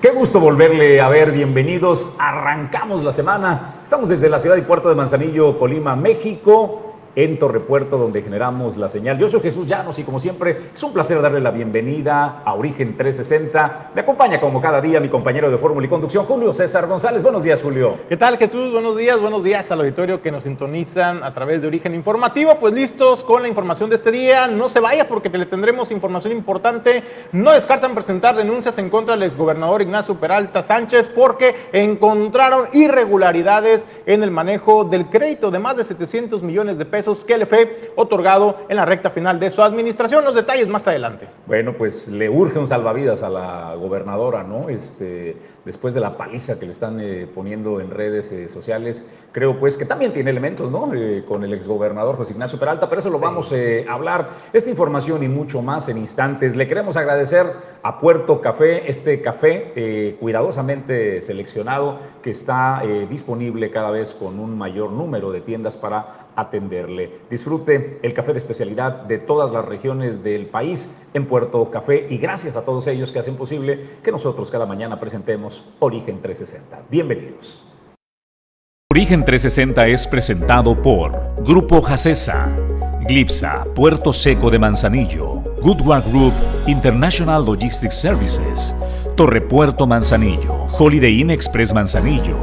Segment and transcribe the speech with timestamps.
[0.00, 2.14] Qué gusto volverle a ver, bienvenidos.
[2.20, 3.80] Arrancamos la semana.
[3.82, 6.87] Estamos desde la ciudad y puerto de Manzanillo, Colima, México
[7.18, 9.18] en Torrepuerto, donde generamos la señal.
[9.18, 12.96] Yo soy Jesús Llanos y como siempre es un placer darle la bienvenida a Origen
[12.96, 13.90] 360.
[13.92, 17.20] Me acompaña como cada día mi compañero de Fórmula y Conducción, Julio César González.
[17.20, 17.96] Buenos días, Julio.
[18.08, 18.70] ¿Qué tal, Jesús?
[18.70, 22.54] Buenos días, buenos días al auditorio que nos sintonizan a través de Origen Informativo.
[22.60, 24.46] Pues listos con la información de este día.
[24.46, 27.02] No se vaya porque le tendremos información importante.
[27.32, 34.22] No descartan presentar denuncias en contra del exgobernador Ignacio Peralta Sánchez porque encontraron irregularidades en
[34.22, 38.56] el manejo del crédito de más de 700 millones de pesos que le fue otorgado
[38.68, 40.24] en la recta final de su administración.
[40.24, 41.28] Los detalles más adelante.
[41.46, 44.68] Bueno, pues le urge un salvavidas a la gobernadora, ¿no?
[44.68, 49.58] Este, después de la paliza que le están eh, poniendo en redes eh, sociales, creo
[49.58, 50.92] pues que también tiene elementos, ¿no?
[50.94, 54.30] Eh, con el exgobernador José Ignacio Peralta, pero eso lo vamos a hablar.
[54.52, 56.56] Esta información y mucho más en instantes.
[56.56, 57.46] Le queremos agradecer
[57.82, 64.90] a Puerto Café, este café cuidadosamente seleccionado que está disponible cada vez con un mayor
[64.90, 67.10] número de tiendas para atenderle.
[67.28, 72.18] Disfrute el café de especialidad de todas las regiones del país en Puerto Café y
[72.18, 76.86] gracias a todos ellos que hacen posible que nosotros cada mañana presentemos Origen 360.
[76.90, 77.64] Bienvenidos.
[78.90, 82.50] Origen 360 es presentado por Grupo Jacesa,
[83.06, 86.32] Glipsa, Puerto Seco de Manzanillo, Goodward Group
[86.66, 88.74] International Logistics Services,
[89.14, 92.38] Torre Puerto Manzanillo, Holiday Inn Express Manzanillo,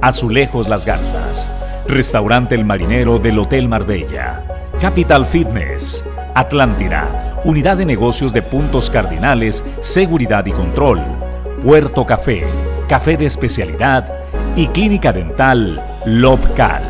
[0.00, 1.48] Azulejos Las Garzas,
[1.86, 6.04] Restaurante El Marinero del Hotel Marbella, Capital Fitness,
[6.34, 11.21] Atlántida, Unidad de Negocios de Puntos Cardinales, Seguridad y Control,
[11.64, 12.44] Puerto Café,
[12.88, 14.12] Café de Especialidad
[14.56, 16.82] y Clínica Dental Lobcal.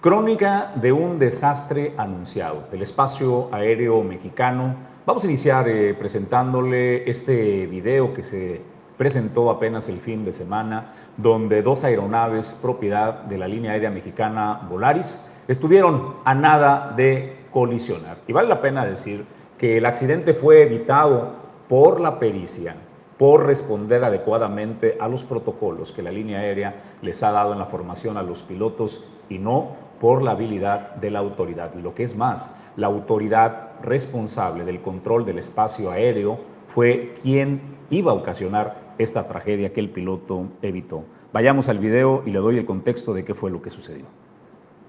[0.00, 2.68] Crónica de un desastre anunciado.
[2.72, 8.60] El espacio aéreo mexicano Vamos a iniciar eh, presentándole este video que se
[8.96, 14.66] presentó apenas el fin de semana, donde dos aeronaves propiedad de la línea aérea mexicana
[14.68, 18.18] Volaris estuvieron a nada de colisionar.
[18.26, 19.24] Y vale la pena decir
[19.58, 21.32] que el accidente fue evitado
[21.68, 22.76] por la pericia,
[23.18, 27.66] por responder adecuadamente a los protocolos que la línea aérea les ha dado en la
[27.66, 31.74] formación a los pilotos y no por la habilidad de la autoridad.
[31.74, 38.12] Lo que es más, la autoridad responsable del control del espacio aéreo fue quien iba
[38.12, 41.04] a ocasionar esta tragedia que el piloto evitó.
[41.32, 44.06] Vayamos al video y le doy el contexto de qué fue lo que sucedió.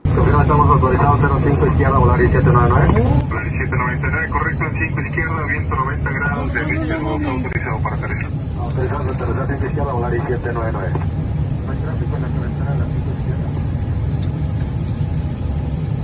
[0.06, 3.04] Estamos autorizados 05 izquierda, volar 799.
[3.28, 8.28] 799, correcto, en 5 izquierda, viento 90 grados, de viento autorizado para hacer eso.
[8.62, 10.90] Autorizado para aterrizar 5 izquierda, volar 799.
[11.66, 13.48] No hay tráfico en la cabecera a las 5 izquierda.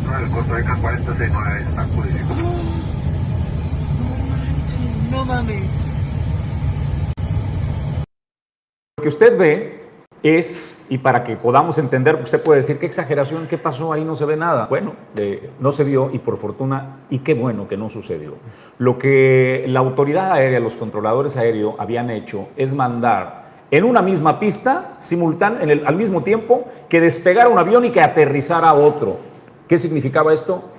[0.03, 2.35] No, el costo de K4069 está purísimo.
[5.11, 5.92] No mames.
[8.97, 9.81] Lo que usted ve
[10.21, 14.15] es, y para que podamos entender, usted puede decir, qué exageración, qué pasó, ahí no
[14.15, 14.67] se ve nada.
[14.67, 18.35] Bueno, eh, no se vio y por fortuna, y qué bueno que no sucedió.
[18.77, 24.39] Lo que la autoridad aérea, los controladores aéreos habían hecho es mandar en una misma
[24.39, 29.17] pista, simultán, en el, al mismo tiempo, que despegara un avión y que aterrizara otro.
[29.67, 30.69] ¿Qué significaba esto?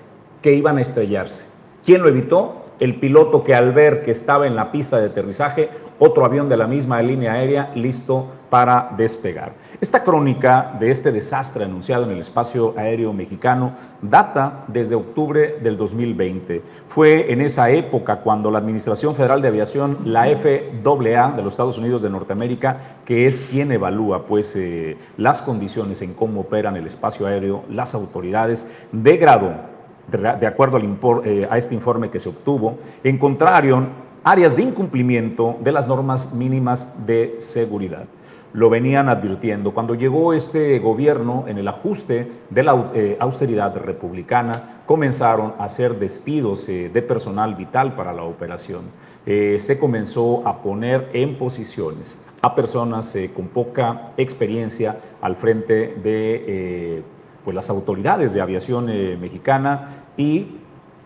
[0.41, 1.47] Que iban a estrellarse.
[1.85, 2.65] ¿Quién lo evitó?
[2.81, 6.57] el piloto que al ver que estaba en la pista de aterrizaje, otro avión de
[6.57, 9.53] la misma línea aérea listo para despegar.
[9.81, 15.77] Esta crónica de este desastre anunciado en el espacio aéreo mexicano data desde octubre del
[15.77, 16.63] 2020.
[16.87, 21.79] Fue en esa época cuando la Administración Federal de Aviación, la FAA de los Estados
[21.79, 26.87] Unidos de Norteamérica, que es quien evalúa pues eh, las condiciones en cómo operan el
[26.87, 29.75] espacio aéreo, las autoridades, degradó
[30.07, 30.79] de acuerdo
[31.25, 33.89] eh, a este informe que se obtuvo, encontraron
[34.25, 38.07] áreas de incumplimiento de las normas mínimas de seguridad.
[38.53, 39.73] Lo venían advirtiendo.
[39.73, 45.99] Cuando llegó este gobierno en el ajuste de la eh, austeridad republicana, comenzaron a hacer
[45.99, 48.83] despidos eh, de personal vital para la operación.
[49.25, 57.03] se comenzó a poner en posiciones a personas con poca experiencia al frente de
[57.45, 60.57] pues, las autoridades de aviación eh, mexicana y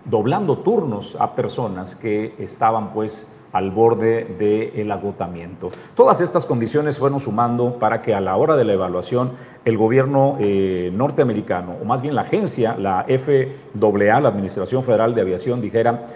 [0.04, 5.68] doblando turnos a personas que estaban pues al borde del agotamiento.
[5.94, 9.32] Todas estas condiciones fueron sumando para que a la hora de la evaluación
[9.64, 15.22] el gobierno eh, norteamericano, o más bien la agencia, la FAA, la Administración Federal de
[15.22, 16.06] Aviación, dijera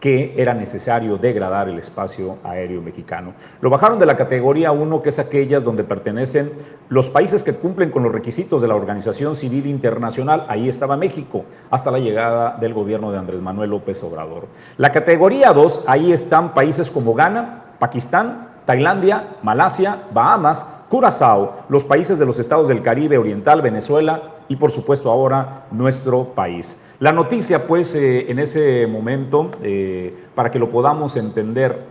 [0.00, 3.34] que era necesario degradar el espacio aéreo mexicano.
[3.60, 6.52] Lo bajaron de la categoría 1, que es aquellas donde pertenecen
[6.88, 10.46] los países que cumplen con los requisitos de la Organización Civil Internacional.
[10.48, 14.46] Ahí estaba México, hasta la llegada del gobierno de Andrés Manuel López Obrador.
[14.76, 22.18] La categoría 2, ahí están países como Ghana, Pakistán, Tailandia, Malasia, Bahamas, Curazao, los países
[22.18, 26.76] de los estados del Caribe Oriental, Venezuela y por supuesto ahora nuestro país.
[26.98, 31.84] La noticia, pues, eh, en ese momento, eh, para que lo podamos entender,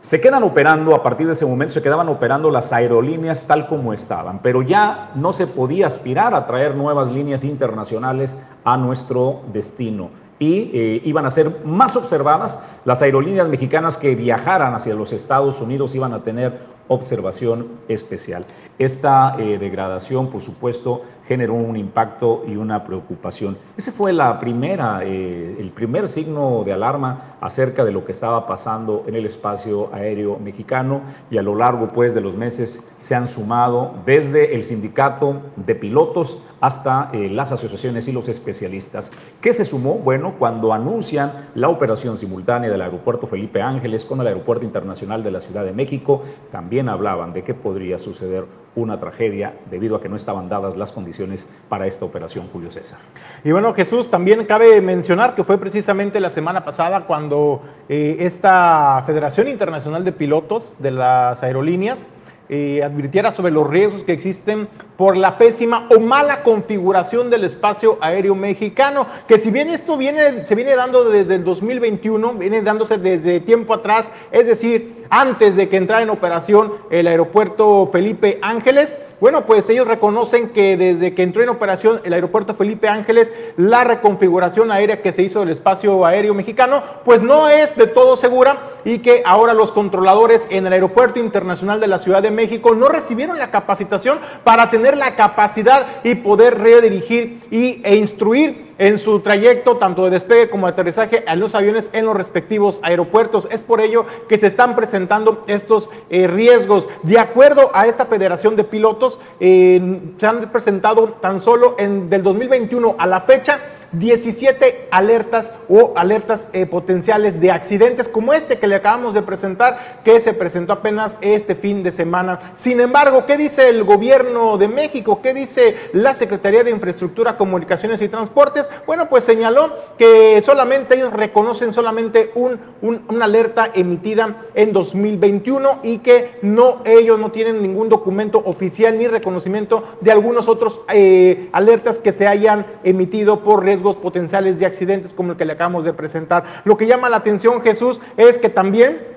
[0.00, 3.92] se quedan operando, a partir de ese momento se quedaban operando las aerolíneas tal como
[3.92, 10.10] estaban, pero ya no se podía aspirar a traer nuevas líneas internacionales a nuestro destino
[10.40, 12.60] y eh, iban a ser más observadas.
[12.84, 18.44] Las aerolíneas mexicanas que viajaran hacia los Estados Unidos iban a tener observación especial.
[18.78, 23.56] Esta degradación, por supuesto, generó un impacto y una preocupación.
[23.76, 28.46] Ese fue la primera, eh, el primer signo de alarma acerca de lo que estaba
[28.46, 33.14] pasando en el espacio aéreo mexicano y a lo largo pues de los meses se
[33.14, 39.10] han sumado desde el sindicato de pilotos hasta eh, las asociaciones y los especialistas.
[39.40, 39.94] ¿Qué se sumó?
[39.94, 45.30] Bueno, cuando anuncian la operación simultánea del aeropuerto Felipe Ángeles con el aeropuerto internacional de
[45.30, 48.44] la Ciudad de México, también hablaban de que podría suceder
[48.74, 52.98] una tragedia debido a que no estaban dadas las condiciones para esta operación, Julio César.
[53.42, 59.02] Y bueno, Jesús, también cabe mencionar que fue precisamente la semana pasada cuando eh, esta
[59.06, 62.06] Federación Internacional de Pilotos de las Aerolíneas
[62.48, 67.98] eh, advirtiera sobre los riesgos que existen por la pésima o mala configuración del espacio
[68.00, 72.98] aéreo mexicano, que si bien esto viene, se viene dando desde el 2021, viene dándose
[72.98, 78.92] desde tiempo atrás, es decir, antes de que entrara en operación el aeropuerto Felipe Ángeles,
[79.20, 83.82] bueno, pues ellos reconocen que desde que entró en operación el aeropuerto Felipe Ángeles, la
[83.82, 88.58] reconfiguración aérea que se hizo del espacio aéreo mexicano, pues no es de todo segura
[88.84, 92.88] y que ahora los controladores en el aeropuerto internacional de la Ciudad de México no
[92.88, 99.20] recibieron la capacitación para tener la capacidad y poder redirigir y, e instruir en su
[99.20, 103.48] trayecto tanto de despegue como de aterrizaje a los aviones en los respectivos aeropuertos.
[103.50, 106.86] Es por ello que se están presentando estos eh, riesgos.
[107.02, 112.22] De acuerdo a esta Federación de Pilotos, eh, se han presentado tan solo en del
[112.22, 113.60] 2021 a la fecha
[113.98, 120.00] 17 alertas o alertas eh, potenciales de accidentes como este que le acabamos de presentar,
[120.04, 122.52] que se presentó apenas este fin de semana.
[122.54, 125.20] Sin embargo, ¿qué dice el gobierno de México?
[125.22, 128.68] ¿Qué dice la Secretaría de Infraestructura, Comunicaciones y Transportes?
[128.86, 135.98] Bueno, pues señaló que solamente ellos reconocen solamente un, una alerta emitida en 2021 y
[135.98, 141.98] que no ellos no tienen ningún documento oficial ni reconocimiento de algunos otros eh, alertas
[141.98, 146.62] que se hayan emitido por potenciales de accidentes como el que le acabamos de presentar.
[146.64, 149.14] Lo que llama la atención, Jesús, es que también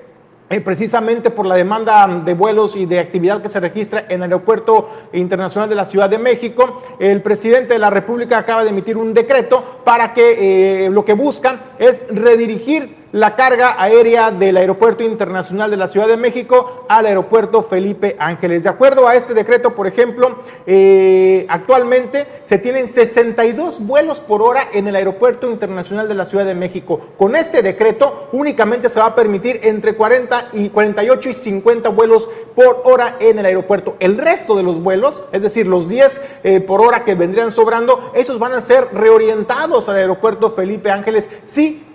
[0.52, 4.32] eh, precisamente por la demanda de vuelos y de actividad que se registra en el
[4.32, 8.96] Aeropuerto Internacional de la Ciudad de México, el presidente de la República acaba de emitir
[8.96, 15.02] un decreto para que eh, lo que buscan es redirigir la carga aérea del Aeropuerto
[15.02, 18.62] Internacional de la Ciudad de México al Aeropuerto Felipe Ángeles.
[18.62, 20.36] De acuerdo a este decreto, por ejemplo,
[20.66, 26.44] eh, actualmente se tienen 62 vuelos por hora en el Aeropuerto Internacional de la Ciudad
[26.44, 27.00] de México.
[27.18, 32.28] Con este decreto únicamente se va a permitir entre 40 y 48 y 50 vuelos
[32.54, 33.96] por hora en el aeropuerto.
[34.00, 38.12] El resto de los vuelos, es decir, los 10 eh, por hora que vendrían sobrando,
[38.14, 41.28] esos van a ser reorientados al Aeropuerto Felipe Ángeles,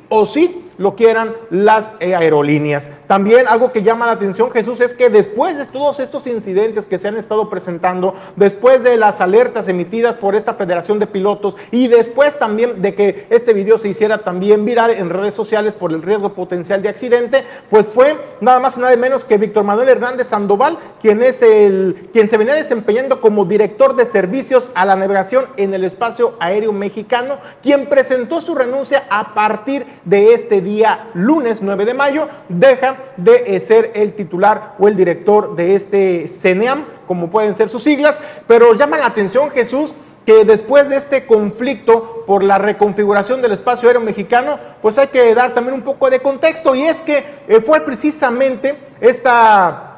[0.10, 2.90] o sí lo quieran las aerolíneas.
[3.08, 6.98] También algo que llama la atención, Jesús, es que después de todos estos incidentes que
[6.98, 11.88] se han estado presentando, después de las alertas emitidas por esta Federación de Pilotos y
[11.88, 16.02] después también de que este video se hiciera también viral en redes sociales por el
[16.02, 20.28] riesgo potencial de accidente, pues fue nada más y nada menos que Víctor Manuel Hernández
[20.28, 25.46] Sandoval, quien es el quien se venía desempeñando como director de servicios a la navegación
[25.58, 31.62] en el espacio aéreo mexicano, quien presentó su renuncia a partir de este día lunes
[31.62, 36.86] 9 de mayo, deja de eh, ser el titular o el director de este CENEAM,
[37.08, 39.94] como pueden ser sus siglas, pero llama la atención Jesús
[40.26, 45.34] que después de este conflicto por la reconfiguración del espacio aéreo mexicano, pues hay que
[45.36, 49.92] dar también un poco de contexto y es que eh, fue precisamente esta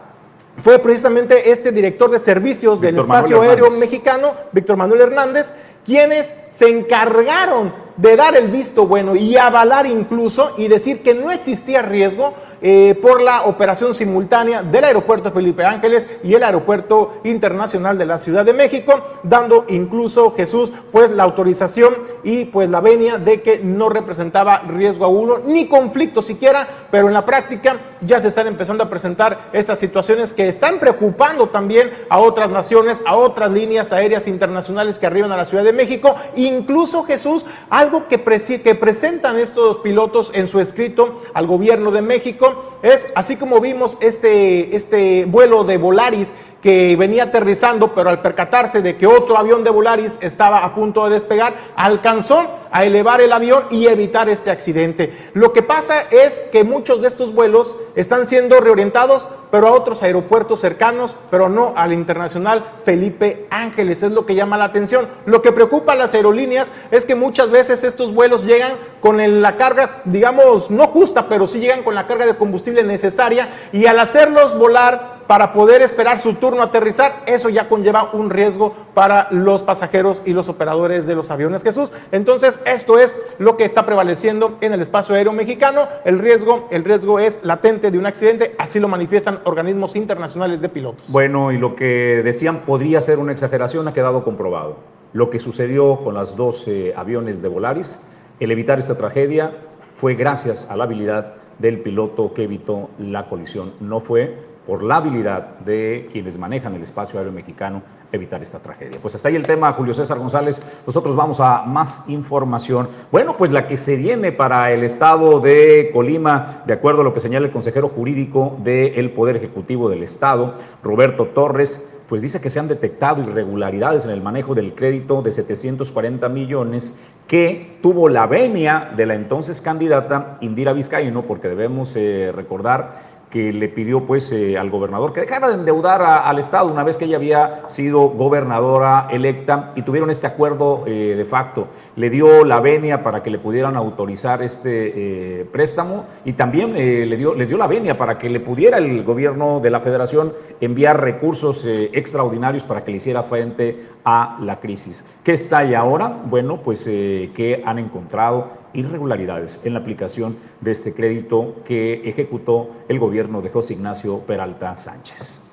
[0.63, 5.53] fue precisamente este director de servicios del espacio aéreo mexicano, Víctor Manuel Hernández,
[5.85, 11.31] quienes se encargaron de dar el visto bueno y avalar incluso y decir que no
[11.31, 17.97] existía riesgo eh, por la operación simultánea del aeropuerto Felipe Ángeles y el aeropuerto internacional
[17.97, 23.17] de la Ciudad de México, dando incluso Jesús pues la autorización y pues la venia
[23.17, 28.19] de que no representaba riesgo a uno ni conflicto siquiera, pero en la práctica ya
[28.21, 33.15] se están empezando a presentar estas situaciones que están preocupando también a otras naciones, a
[33.15, 38.21] otras líneas aéreas internacionales que arriban a la Ciudad de México, incluso Jesús, algo que,
[38.63, 42.46] que presentan estos pilotos en su escrito al gobierno de México,
[42.81, 48.81] es, así como vimos este, este vuelo de Volaris que venía aterrizando, pero al percatarse
[48.81, 53.31] de que otro avión de Volaris estaba a punto de despegar, alcanzó a elevar el
[53.31, 55.29] avión y evitar este accidente.
[55.33, 60.03] Lo que pasa es que muchos de estos vuelos están siendo reorientados, pero a otros
[60.03, 64.03] aeropuertos cercanos, pero no al internacional Felipe Ángeles.
[64.03, 65.07] Es lo que llama la atención.
[65.25, 69.57] Lo que preocupa a las aerolíneas es que muchas veces estos vuelos llegan con la
[69.57, 73.99] carga, digamos, no justa, pero sí llegan con la carga de combustible necesaria y al
[73.99, 79.27] hacerlos volar para poder esperar su turno a aterrizar, eso ya conlleva un riesgo para
[79.31, 81.91] los pasajeros y los operadores de los aviones Jesús.
[82.11, 85.87] Entonces, esto es lo que está prevaleciendo en el espacio aéreo mexicano.
[86.05, 90.69] El riesgo, el riesgo es latente de un accidente, así lo manifiestan organismos internacionales de
[90.69, 91.11] pilotos.
[91.11, 94.77] Bueno, y lo que decían podría ser una exageración ha quedado comprobado.
[95.13, 98.01] Lo que sucedió con las dos aviones de Volaris,
[98.39, 99.51] el evitar esta tragedia
[99.95, 103.73] fue gracias a la habilidad del piloto que evitó la colisión.
[103.79, 107.81] No fue por la habilidad de quienes manejan el espacio aéreo mexicano
[108.11, 108.99] evitar esta tragedia.
[109.01, 110.61] Pues hasta ahí el tema, Julio César González.
[110.85, 112.89] Nosotros vamos a más información.
[113.11, 117.13] Bueno, pues la que se viene para el estado de Colima, de acuerdo a lo
[117.13, 122.49] que señala el consejero jurídico del Poder Ejecutivo del Estado, Roberto Torres, pues dice que
[122.49, 126.95] se han detectado irregularidades en el manejo del crédito de 740 millones
[127.27, 133.51] que tuvo la venia de la entonces candidata Indira Vizcaíno, porque debemos eh, recordar que
[133.51, 137.05] le pidió pues eh, al gobernador que dejara de endeudar al Estado una vez que
[137.05, 141.67] ella había sido gobernadora electa y tuvieron este acuerdo eh, de facto.
[141.95, 147.17] Le dio la venia para que le pudieran autorizar este eh, préstamo y también le
[147.17, 151.01] dio, les dio la venia para que le pudiera el gobierno de la federación enviar
[151.01, 155.05] recursos extraordinarios para que le hiciera frente a la crisis.
[155.23, 156.07] ¿Qué está ahí ahora?
[156.25, 162.99] Bueno, pues que han encontrado irregularidades en la aplicación de este crédito que ejecutó el
[162.99, 165.43] gobierno de José Ignacio Peralta Sánchez.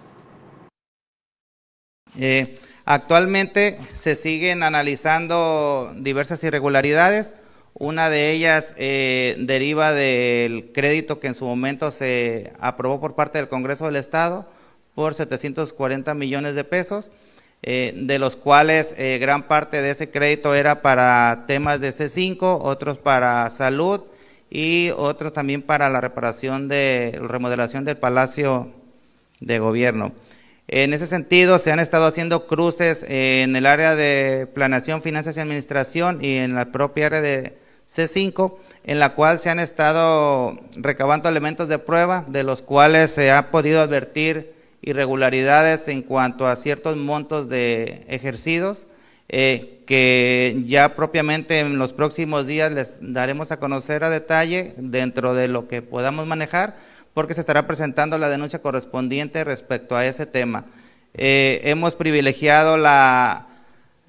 [2.19, 7.37] Eh, actualmente se siguen analizando diversas irregularidades.
[7.75, 13.39] Una de ellas eh, deriva del crédito que en su momento se aprobó por parte
[13.39, 14.49] del Congreso del Estado
[14.95, 17.11] por 740 millones de pesos.
[17.67, 22.59] Eh, de los cuales eh, gran parte de ese crédito era para temas de C5,
[22.61, 24.03] otros para salud
[24.51, 28.69] y otros también para la reparación de remodelación del Palacio
[29.41, 30.13] de Gobierno.
[30.69, 35.41] En ese sentido, se han estado haciendo cruces en el área de planeación, finanzas y
[35.41, 37.57] administración y en la propia área de
[37.89, 43.31] C5, en la cual se han estado recabando elementos de prueba, de los cuales se
[43.31, 44.54] ha podido advertir
[44.85, 48.87] irregularidades en cuanto a ciertos montos de ejercidos,
[49.29, 55.35] eh, que ya propiamente en los próximos días les daremos a conocer a detalle dentro
[55.35, 56.77] de lo que podamos manejar,
[57.15, 60.67] porque se estará presentando la denuncia correspondiente respecto a ese tema.
[61.15, 63.47] Eh, hemos privilegiado la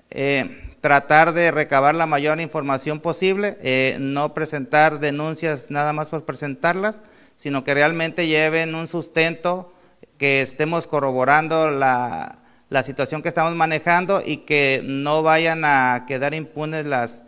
[0.09, 7.01] eh, tratar de recabar la mayor información posible, no presentar denuncias nada más por presentarlas,
[7.35, 9.71] sino que realmente lleven un sustento
[10.17, 12.39] que estemos corroborando la,
[12.83, 17.21] situación que estamos manejando y que no vayan a quedar impunes las,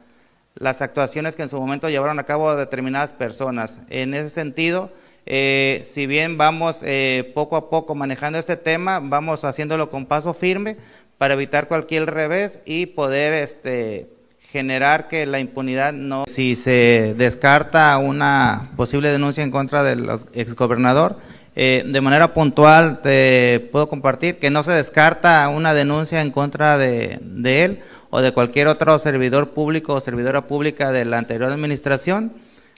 [0.56, 3.80] las actuaciones que en su momento llevaron a cabo determinadas personas.
[3.90, 4.92] En ese sentido,
[5.26, 10.34] eh, si bien vamos eh, poco a poco manejando este tema, vamos haciéndolo con paso
[10.34, 10.78] firme
[11.18, 16.26] para evitar cualquier revés y poder este, generar que la impunidad no...
[16.28, 21.18] Si se descarta una posible denuncia en contra del exgobernador,
[21.60, 26.78] eh, de manera puntual te puedo compartir que no se descarta una denuncia en contra
[26.78, 27.80] de, él
[28.12, 32.32] o de cualquier otro servidor público o servidora pública de la anterior administración.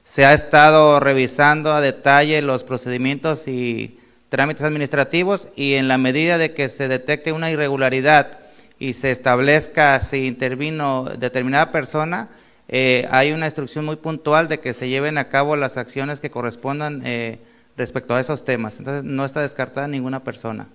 [0.05, 6.37] Se ha estado revisando a detalle los procedimientos y trámites administrativos y en la medida
[6.37, 8.39] de que se detecte una irregularidad
[8.79, 12.29] y se establezca si intervino determinada persona,
[12.69, 16.31] eh, hay una instrucción muy puntual de que se lleven a cabo las acciones que
[16.31, 17.39] correspondan eh,
[17.79, 18.77] respecto a esos temas.
[18.77, 20.67] Entonces no está descartada ninguna persona.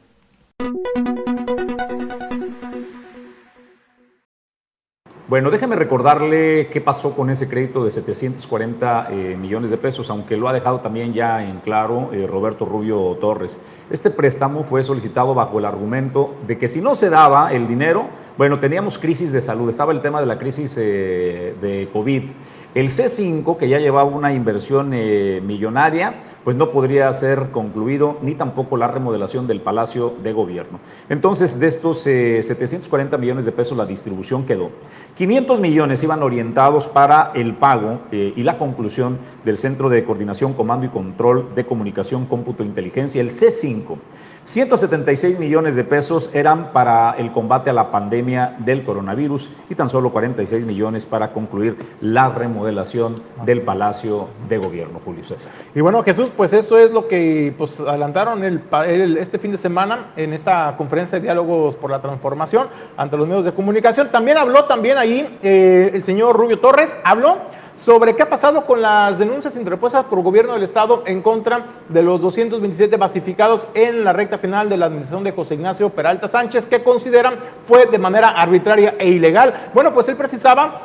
[5.26, 10.36] Bueno, déjeme recordarle qué pasó con ese crédito de 740 eh, millones de pesos, aunque
[10.36, 13.58] lo ha dejado también ya en claro eh, Roberto Rubio Torres.
[13.90, 18.08] Este préstamo fue solicitado bajo el argumento de que si no se daba el dinero,
[18.36, 22.24] bueno, teníamos crisis de salud, estaba el tema de la crisis eh, de COVID.
[22.74, 26.14] El C5, que ya llevaba una inversión millonaria,
[26.44, 30.78] pues no podría ser concluido ni tampoco la remodelación del Palacio de Gobierno.
[31.08, 34.70] Entonces, de estos 740 millones de pesos, la distribución quedó.
[35.14, 40.52] 500 millones iban orientados para el pago eh, y la conclusión del Centro de Coordinación,
[40.52, 43.96] Comando y Control de Comunicación, Cómputo e Inteligencia, el C5.
[44.44, 49.88] 176 millones de pesos eran para el combate a la pandemia del coronavirus y tan
[49.88, 53.14] solo 46 millones para concluir la remodelación
[53.46, 55.50] del Palacio de Gobierno, Julio César.
[55.74, 60.12] Y bueno, Jesús, pues eso es lo que pues, adelantaron el, este fin de semana
[60.14, 64.10] en esta conferencia de diálogos por la transformación ante los medios de comunicación.
[64.10, 67.38] También habló también ahí eh, el señor Rubio Torres, habló
[67.76, 71.66] sobre qué ha pasado con las denuncias interpuestas por el gobierno del Estado en contra
[71.88, 76.28] de los 227 basificados en la recta final de la administración de José Ignacio Peralta
[76.28, 77.34] Sánchez, que consideran
[77.66, 79.70] fue de manera arbitraria e ilegal.
[79.74, 80.82] Bueno, pues él precisaba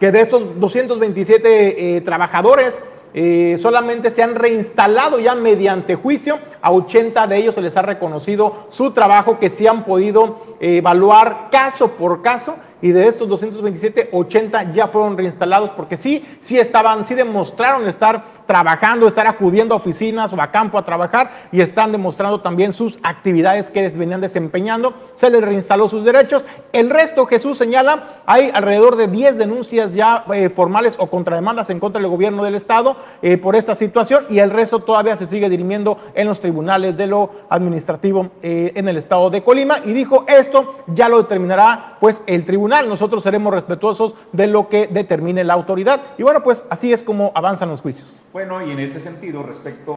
[0.00, 2.78] que de estos 227 eh, trabajadores,
[3.14, 6.38] eh, solamente se han reinstalado ya mediante juicio.
[6.60, 11.48] A 80 de ellos se les ha reconocido su trabajo, que se han podido evaluar
[11.50, 17.04] caso por caso y de estos 227, 80 ya fueron reinstalados porque sí, sí estaban,
[17.04, 21.92] sí demostraron estar trabajando, estar acudiendo a oficinas o a campo a trabajar y están
[21.92, 24.94] demostrando también sus actividades que venían desempeñando.
[25.16, 26.44] Se les reinstaló sus derechos.
[26.72, 31.80] El resto, Jesús señala, hay alrededor de 10 denuncias ya eh, formales o contrademandas en
[31.80, 35.48] contra del gobierno del Estado eh, por esta situación y el resto todavía se sigue
[35.48, 40.24] dirimiendo en los tribunales de lo administrativo eh, en el Estado de Colima y dijo
[40.28, 42.88] esto ya lo determinará pues el tribunal.
[42.88, 47.32] Nosotros seremos respetuosos de lo que determine la autoridad y bueno, pues así es como
[47.34, 48.20] avanzan los juicios.
[48.36, 49.96] Bueno, y en ese sentido, respecto a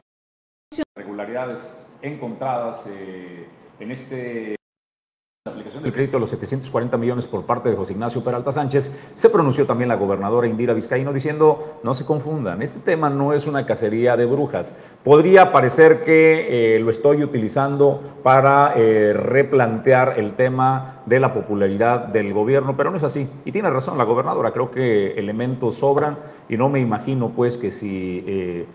[0.96, 3.46] irregularidades encontradas eh,
[3.78, 4.56] en este
[5.48, 9.30] aplicación del crédito de los 740 millones por parte de José Ignacio Peralta Sánchez, se
[9.30, 13.64] pronunció también la gobernadora Indira Vizcaíno diciendo, no se confundan, este tema no es una
[13.64, 14.74] cacería de brujas.
[15.02, 22.00] Podría parecer que eh, lo estoy utilizando para eh, replantear el tema de la popularidad
[22.00, 23.26] del gobierno, pero no es así.
[23.46, 26.18] Y tiene razón la gobernadora, creo que elementos sobran
[26.50, 28.22] y no me imagino pues que si...
[28.26, 28.66] Eh,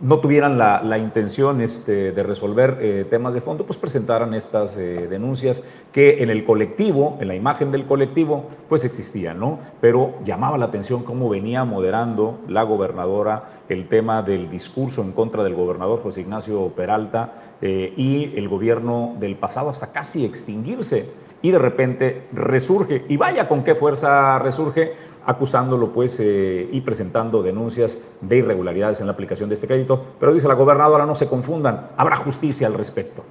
[0.00, 5.06] no tuvieran la, intención este, de resolver eh, temas de fondo, pues presentaran estas eh,
[5.08, 9.58] denuncias que en el colectivo, en la imagen del colectivo, pues existían, ¿no?
[9.80, 15.42] Pero llamaba la atención cómo venía moderando la gobernadora el tema del discurso en contra
[15.42, 21.50] del gobernador José Ignacio Peralta eh, y el gobierno del pasado hasta casi extinguirse y
[21.50, 23.04] de repente resurge.
[23.08, 24.92] Y vaya con qué fuerza resurge,
[25.24, 30.04] acusándolo pues eh, y presentando denuncias de irregularidades en la aplicación de este crédito.
[30.18, 33.24] Pero dice la gobernadora, no se confundan, habrá justicia al respecto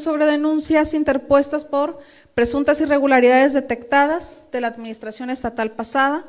[0.00, 1.98] sobre denuncias interpuestas por
[2.34, 6.24] presuntas irregularidades detectadas de la administración estatal pasada.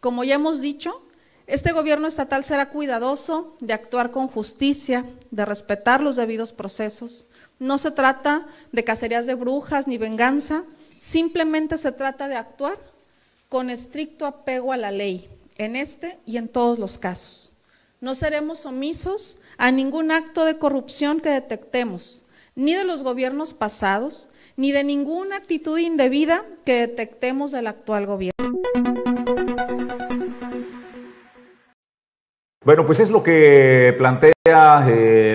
[0.00, 1.02] Como ya hemos dicho,
[1.46, 7.26] este gobierno estatal será cuidadoso de actuar con justicia, de respetar los debidos procesos.
[7.58, 10.64] No se trata de cacerías de brujas ni venganza,
[10.96, 12.78] simplemente se trata de actuar
[13.48, 17.52] con estricto apego a la ley, en este y en todos los casos.
[18.00, 24.28] No seremos omisos a ningún acto de corrupción que detectemos, ni de los gobiernos pasados,
[24.56, 28.60] ni de ninguna actitud indebida que detectemos del actual gobierno.
[32.62, 34.34] Bueno, pues es lo que plantea
[34.88, 35.34] eh,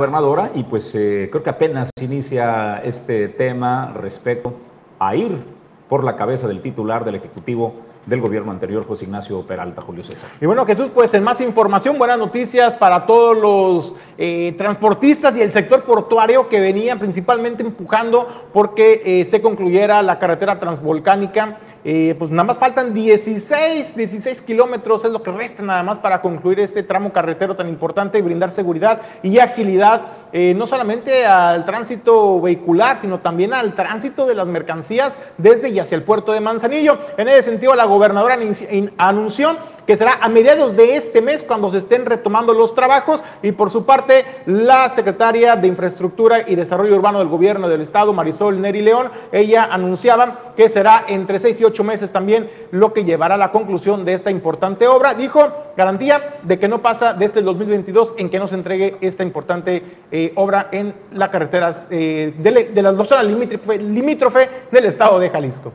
[0.00, 4.54] gobernadora y pues eh, creo que apenas inicia este tema respecto
[4.98, 5.44] a ir
[5.90, 7.74] por la cabeza del titular del Ejecutivo
[8.06, 10.30] del gobierno anterior, José Ignacio Peralta, Julio César.
[10.40, 15.42] Y bueno, Jesús, pues en más información, buenas noticias para todos los eh, transportistas y
[15.42, 21.58] el sector portuario que venían principalmente empujando porque eh, se concluyera la carretera transvolcánica.
[21.84, 26.20] Eh, pues nada más faltan 16, 16 kilómetros, es lo que resta nada más para
[26.20, 32.40] concluir este tramo carretero tan importante y brindar seguridad y agilidad, no solamente al tránsito
[32.40, 36.98] vehicular, sino también al tránsito de las mercancías desde y hacia el puerto de Manzanillo.
[37.16, 38.38] En ese sentido, la gobernadora
[38.98, 39.56] anunció
[39.90, 43.72] que será a mediados de este mes cuando se estén retomando los trabajos y por
[43.72, 48.82] su parte la secretaria de Infraestructura y Desarrollo Urbano del Gobierno del Estado, Marisol Neri
[48.82, 53.38] León, ella anunciaba que será entre seis y ocho meses también lo que llevará a
[53.38, 55.14] la conclusión de esta importante obra.
[55.14, 59.24] Dijo garantía de que no pasa desde el 2022 en que no se entregue esta
[59.24, 65.72] importante eh, obra en la carretera eh, de, la zona limítrofe del Estado de Jalisco.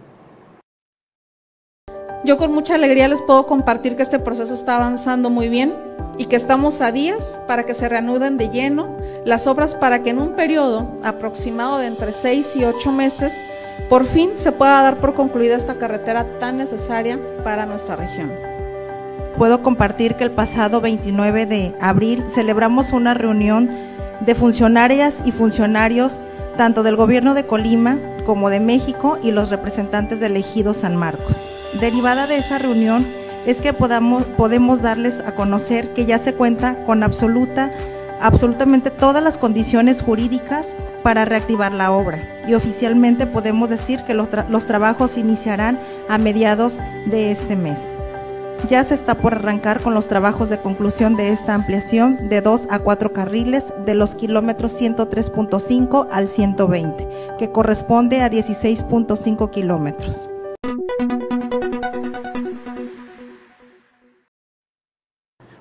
[2.25, 5.75] Yo con mucha alegría les puedo compartir que este proceso está avanzando muy bien
[6.17, 10.09] y que estamos a días para que se reanuden de lleno las obras para que
[10.09, 13.39] en un periodo aproximado de entre 6 y 8 meses
[13.89, 18.33] por fin se pueda dar por concluida esta carretera tan necesaria para nuestra región.
[19.37, 23.69] Puedo compartir que el pasado 29 de abril celebramos una reunión
[24.21, 26.23] de funcionarias y funcionarios
[26.57, 31.44] tanto del gobierno de Colima como de México y los representantes del ejido San Marcos.
[31.79, 33.05] Derivada de esa reunión
[33.45, 37.71] es que podamos, podemos darles a conocer que ya se cuenta con absoluta,
[38.21, 40.67] absolutamente todas las condiciones jurídicas
[41.03, 46.77] para reactivar la obra y oficialmente podemos decir que los, los trabajos iniciarán a mediados
[47.07, 47.79] de este mes.
[48.69, 52.67] Ya se está por arrancar con los trabajos de conclusión de esta ampliación de 2
[52.71, 57.07] a 4 carriles de los kilómetros 103.5 al 120,
[57.37, 60.29] que corresponde a 16.5 kilómetros.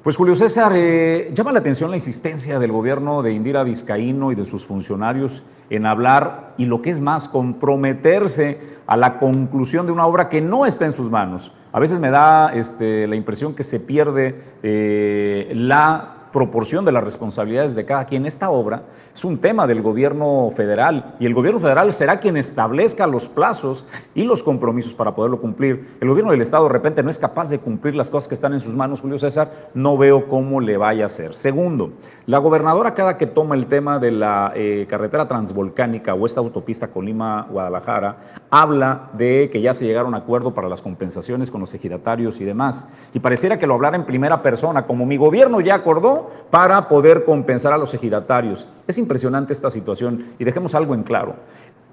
[0.04, 4.34] Pues Julio César, eh, llama la atención la insistencia del gobierno de Indira Vizcaíno y
[4.34, 9.92] de sus funcionarios en hablar y lo que es más, comprometerse a la conclusión de
[9.92, 11.54] una obra que no está en sus manos.
[11.72, 17.04] A veces me da este, la impresión que se pierde eh, la proporción de las
[17.04, 18.26] responsabilidades de cada quien.
[18.26, 18.82] Esta obra
[19.14, 23.86] es un tema del gobierno federal y el gobierno federal será quien establezca los plazos
[24.16, 25.96] y los compromisos para poderlo cumplir.
[26.00, 28.52] El gobierno del Estado de repente no es capaz de cumplir las cosas que están
[28.52, 31.34] en sus manos, Julio César, no veo cómo le vaya a hacer.
[31.36, 31.92] Segundo,
[32.26, 36.88] la gobernadora cada que toma el tema de la eh, carretera transvolcánica o esta autopista
[36.88, 38.16] Colima-Guadalajara,
[38.50, 42.44] habla de que ya se llegaron a acuerdo para las compensaciones con los ejidatarios y
[42.44, 42.88] demás.
[43.12, 47.24] Y pareciera que lo hablara en primera persona, como mi gobierno ya acordó, para poder
[47.24, 48.68] compensar a los ejidatarios.
[48.86, 51.36] Es impresionante esta situación y dejemos algo en claro.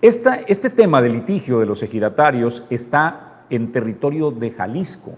[0.02, 5.12] este tema de litigio de los ejidatarios está en territorio de Jalisco.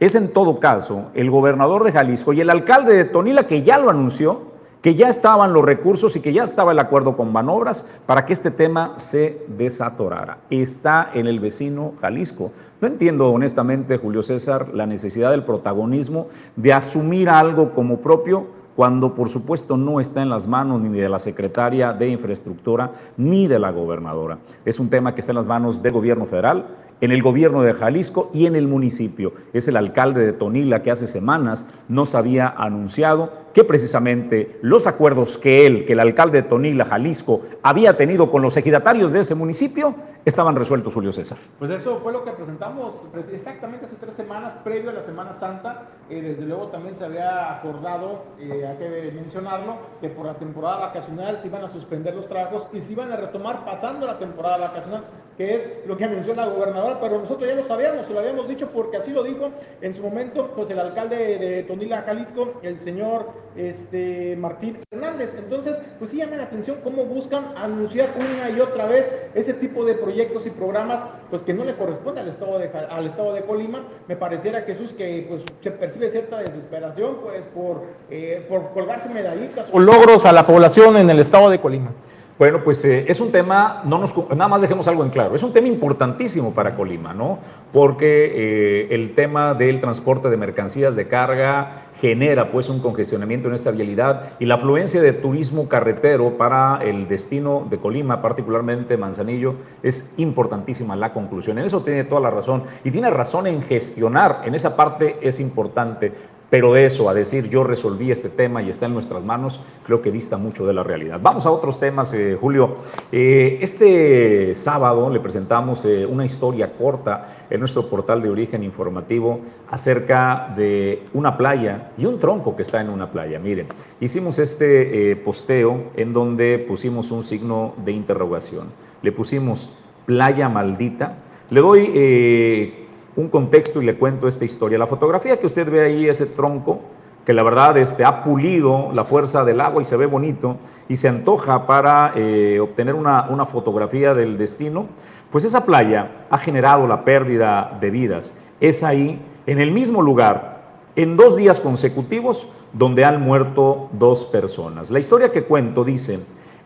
[0.00, 3.78] Es en todo caso el gobernador de Jalisco y el alcalde de Tonila que ya
[3.78, 7.86] lo anunció, que ya estaban los recursos y que ya estaba el acuerdo con Manobras
[8.06, 10.38] para que este tema se desatorara.
[10.50, 12.52] Está en el vecino Jalisco.
[12.80, 19.12] No entiendo honestamente, Julio César, la necesidad del protagonismo de asumir algo como propio cuando
[19.12, 23.58] por supuesto no está en las manos ni de la secretaria de infraestructura ni de
[23.58, 24.38] la gobernadora.
[24.64, 26.66] Es un tema que está en las manos del gobierno federal
[27.00, 29.32] en el gobierno de Jalisco y en el municipio.
[29.52, 35.36] Es el alcalde de Tonila que hace semanas nos había anunciado que precisamente los acuerdos
[35.36, 39.34] que él, que el alcalde de Tonila, Jalisco, había tenido con los ejidatarios de ese
[39.34, 41.38] municipio, estaban resueltos, Julio César.
[41.58, 43.00] Pues eso fue lo que presentamos
[43.32, 45.88] exactamente hace tres semanas, previo a la Semana Santa.
[46.08, 50.78] Eh, desde luego también se había acordado, eh, hay que mencionarlo, que por la temporada
[50.78, 54.58] vacacional se iban a suspender los trabajos y se iban a retomar pasando la temporada
[54.58, 55.04] vacacional,
[55.36, 58.48] que es lo que menciona la gobernadora, pero nosotros ya lo sabíamos, se lo habíamos
[58.48, 62.78] dicho porque así lo dijo en su momento pues el alcalde de Tonila, Jalisco, el
[62.78, 65.34] señor este, Martín Fernández.
[65.36, 69.84] Entonces, pues sí llama la atención cómo buscan anunciar una y otra vez ese tipo
[69.84, 73.42] de proyectos y programas, pues que no le corresponde al estado de, al estado de
[73.42, 73.84] Colima.
[74.06, 79.68] Me pareciera, Jesús, que pues, se percibe cierta desesperación, pues, por, eh, por colgarse medallitas
[79.72, 81.92] o logros a la población en el estado de Colima.
[82.38, 85.42] Bueno, pues eh, es un tema, no nos, nada más dejemos algo en claro, es
[85.42, 87.40] un tema importantísimo para Colima, ¿no?
[87.72, 93.54] Porque eh, el tema del transporte de mercancías de carga genera pues un congestionamiento en
[93.54, 99.56] esta vialidad y la afluencia de turismo carretero para el destino de Colima, particularmente Manzanillo,
[99.82, 101.58] es importantísima la conclusión.
[101.58, 105.40] En eso tiene toda la razón y tiene razón en gestionar, en esa parte es
[105.40, 106.12] importante,
[106.50, 110.10] pero eso, a decir yo resolví este tema y está en nuestras manos, creo que
[110.10, 111.20] dista mucho de la realidad.
[111.22, 112.76] Vamos a otros temas, eh, Julio.
[113.12, 119.40] Eh, este sábado le presentamos eh, una historia corta en nuestro portal de origen informativo
[119.70, 123.38] acerca de una playa y un tronco que está en una playa.
[123.38, 123.66] Miren,
[124.00, 128.68] hicimos este posteo en donde pusimos un signo de interrogación.
[129.02, 129.70] Le pusimos
[130.06, 131.18] playa maldita.
[131.50, 132.87] Le doy
[133.18, 134.78] un contexto y le cuento esta historia.
[134.78, 136.78] La fotografía que usted ve ahí, ese tronco,
[137.26, 140.56] que la verdad este, ha pulido la fuerza del agua y se ve bonito
[140.88, 144.86] y se antoja para eh, obtener una, una fotografía del destino,
[145.32, 148.34] pues esa playa ha generado la pérdida de vidas.
[148.60, 150.62] Es ahí, en el mismo lugar,
[150.94, 154.92] en dos días consecutivos, donde han muerto dos personas.
[154.92, 156.20] La historia que cuento dice,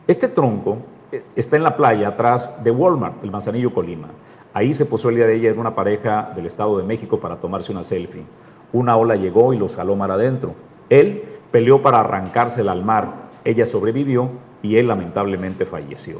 [0.06, 0.76] este tronco
[1.10, 4.08] eh, está en la playa atrás de Walmart, el Manzanillo Colima.
[4.54, 7.72] Ahí se posó el día de ayer una pareja del Estado de México para tomarse
[7.72, 8.24] una selfie.
[8.72, 10.54] Una ola llegó y los jaló mar adentro.
[10.90, 13.30] Él peleó para arrancársela al mar.
[13.44, 14.30] Ella sobrevivió
[14.62, 16.18] y él lamentablemente falleció.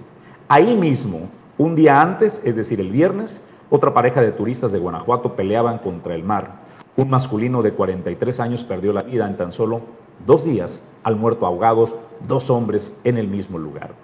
[0.48, 3.42] Ahí mismo, un día antes, es decir, el viernes,
[3.74, 6.60] Otra pareja de turistas de Guanajuato peleaban contra el mar.
[6.94, 9.80] Un masculino de 43 años perdió la vida en tan solo
[10.26, 11.94] dos días al muerto ahogados
[12.28, 13.94] dos hombres en el mismo lugar.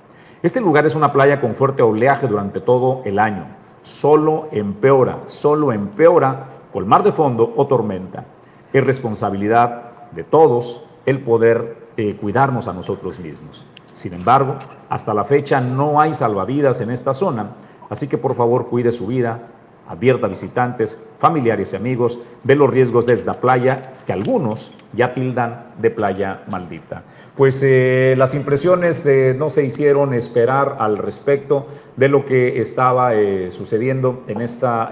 [0.43, 3.58] Este lugar es una playa con fuerte oleaje durante todo el año.
[3.83, 8.25] Solo empeora, solo empeora con mar de fondo o tormenta.
[8.73, 13.67] Es responsabilidad de todos el poder eh, cuidarnos a nosotros mismos.
[13.93, 14.57] Sin embargo,
[14.89, 17.57] hasta la fecha no hay salvavidas en esta zona,
[17.91, 19.41] así que por favor cuide su vida,
[19.89, 25.15] advierta a visitantes, familiares y amigos de los riesgos de esta playa que algunos ya
[25.15, 27.03] tildan de playa maldita.
[27.39, 33.15] Pues eh, las impresiones eh, no se hicieron esperar al respecto de lo que estaba
[33.15, 34.91] eh, sucediendo en esta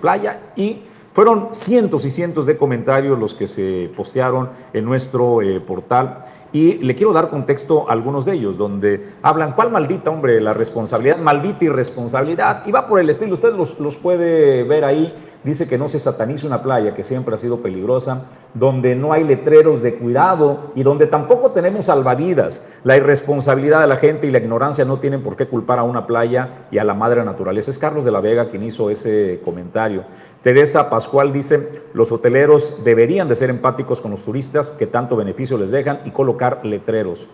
[0.00, 6.24] playa y fueron cientos y cientos de comentarios los que se postearon en nuestro portal
[6.52, 10.40] y le quiero dar contexto a algunos de ellos, donde hablan, ¿cuál maldita, hombre?
[10.40, 12.66] La responsabilidad, maldita irresponsabilidad.
[12.66, 15.98] Y va por el estilo, usted los, los puede ver ahí dice que no se
[15.98, 18.22] satanice una playa que siempre ha sido peligrosa,
[18.54, 22.66] donde no hay letreros de cuidado y donde tampoco tenemos salvavidas.
[22.82, 26.06] La irresponsabilidad de la gente y la ignorancia no tienen por qué culpar a una
[26.06, 27.70] playa y a la madre naturaleza.
[27.70, 30.04] Es Carlos de la Vega quien hizo ese comentario.
[30.42, 35.58] Teresa Pascual dice, los hoteleros deberían de ser empáticos con los turistas que tanto beneficio
[35.58, 37.28] les dejan y colocar letreros.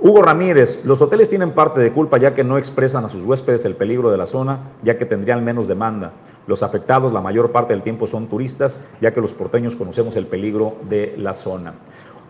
[0.00, 3.64] Hugo Ramírez, los hoteles tienen parte de culpa ya que no expresan a sus huéspedes
[3.64, 6.12] el peligro de la zona, ya que tendrían menos demanda.
[6.46, 10.26] Los afectados la mayor parte del tiempo son turistas, ya que los porteños conocemos el
[10.26, 11.74] peligro de la zona.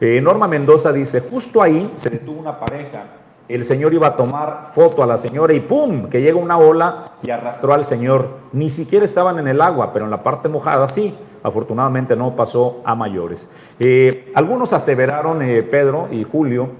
[0.01, 3.05] Eh, Norma Mendoza dice, justo ahí se detuvo una pareja.
[3.49, 6.09] El señor iba a tomar foto a la señora y ¡pum!
[6.09, 8.29] que llega una ola y arrastró al señor.
[8.53, 11.15] Ni siquiera estaban en el agua, pero en la parte mojada sí.
[11.43, 13.51] Afortunadamente no pasó a mayores.
[13.79, 16.71] Eh, algunos aseveraron, eh, Pedro y Julio,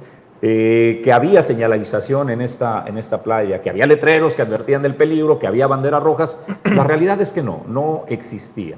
[0.41, 4.95] eh, que había señalización en esta, en esta playa, que había letreros que advertían del
[4.95, 6.39] peligro, que había banderas rojas.
[6.65, 8.77] La realidad es que no, no existía.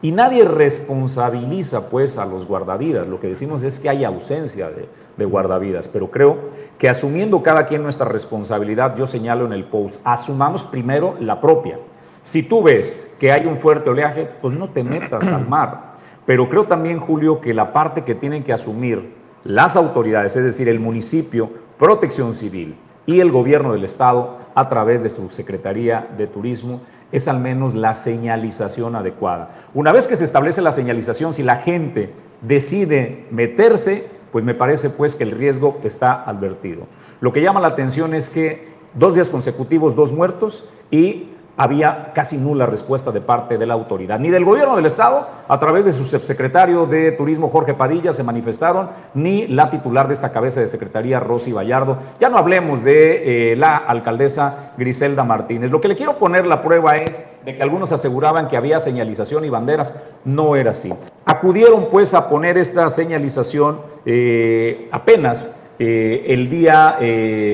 [0.00, 3.06] Y nadie responsabiliza pues a los guardavidas.
[3.06, 5.86] Lo que decimos es que hay ausencia de, de, guardavidas.
[5.86, 6.38] Pero creo
[6.78, 11.78] que asumiendo cada quien nuestra responsabilidad, yo señalo en el post, asumamos primero la propia.
[12.22, 15.92] Si tú ves que hay un fuerte oleaje, pues no te metas al mar.
[16.24, 20.68] Pero creo también, Julio, que la parte que tienen que asumir las autoridades, es decir,
[20.68, 22.76] el municipio, protección civil
[23.06, 27.74] y el gobierno del estado a través de su Secretaría de Turismo es al menos
[27.74, 29.50] la señalización adecuada.
[29.74, 34.90] Una vez que se establece la señalización, si la gente decide meterse, pues me parece
[34.90, 36.86] pues que el riesgo está advertido.
[37.20, 42.38] Lo que llama la atención es que dos días consecutivos, dos muertos y había casi
[42.38, 45.92] nula respuesta de parte de la autoridad, ni del gobierno del Estado, a través de
[45.92, 50.68] su subsecretario de Turismo Jorge Padilla se manifestaron, ni la titular de esta cabeza de
[50.68, 51.98] secretaría, Rosy Vallardo.
[52.18, 55.70] Ya no hablemos de eh, la alcaldesa Griselda Martínez.
[55.70, 59.44] Lo que le quiero poner la prueba es de que algunos aseguraban que había señalización
[59.44, 59.94] y banderas.
[60.24, 60.92] No era así.
[61.26, 66.98] Acudieron pues a poner esta señalización eh, apenas eh, el día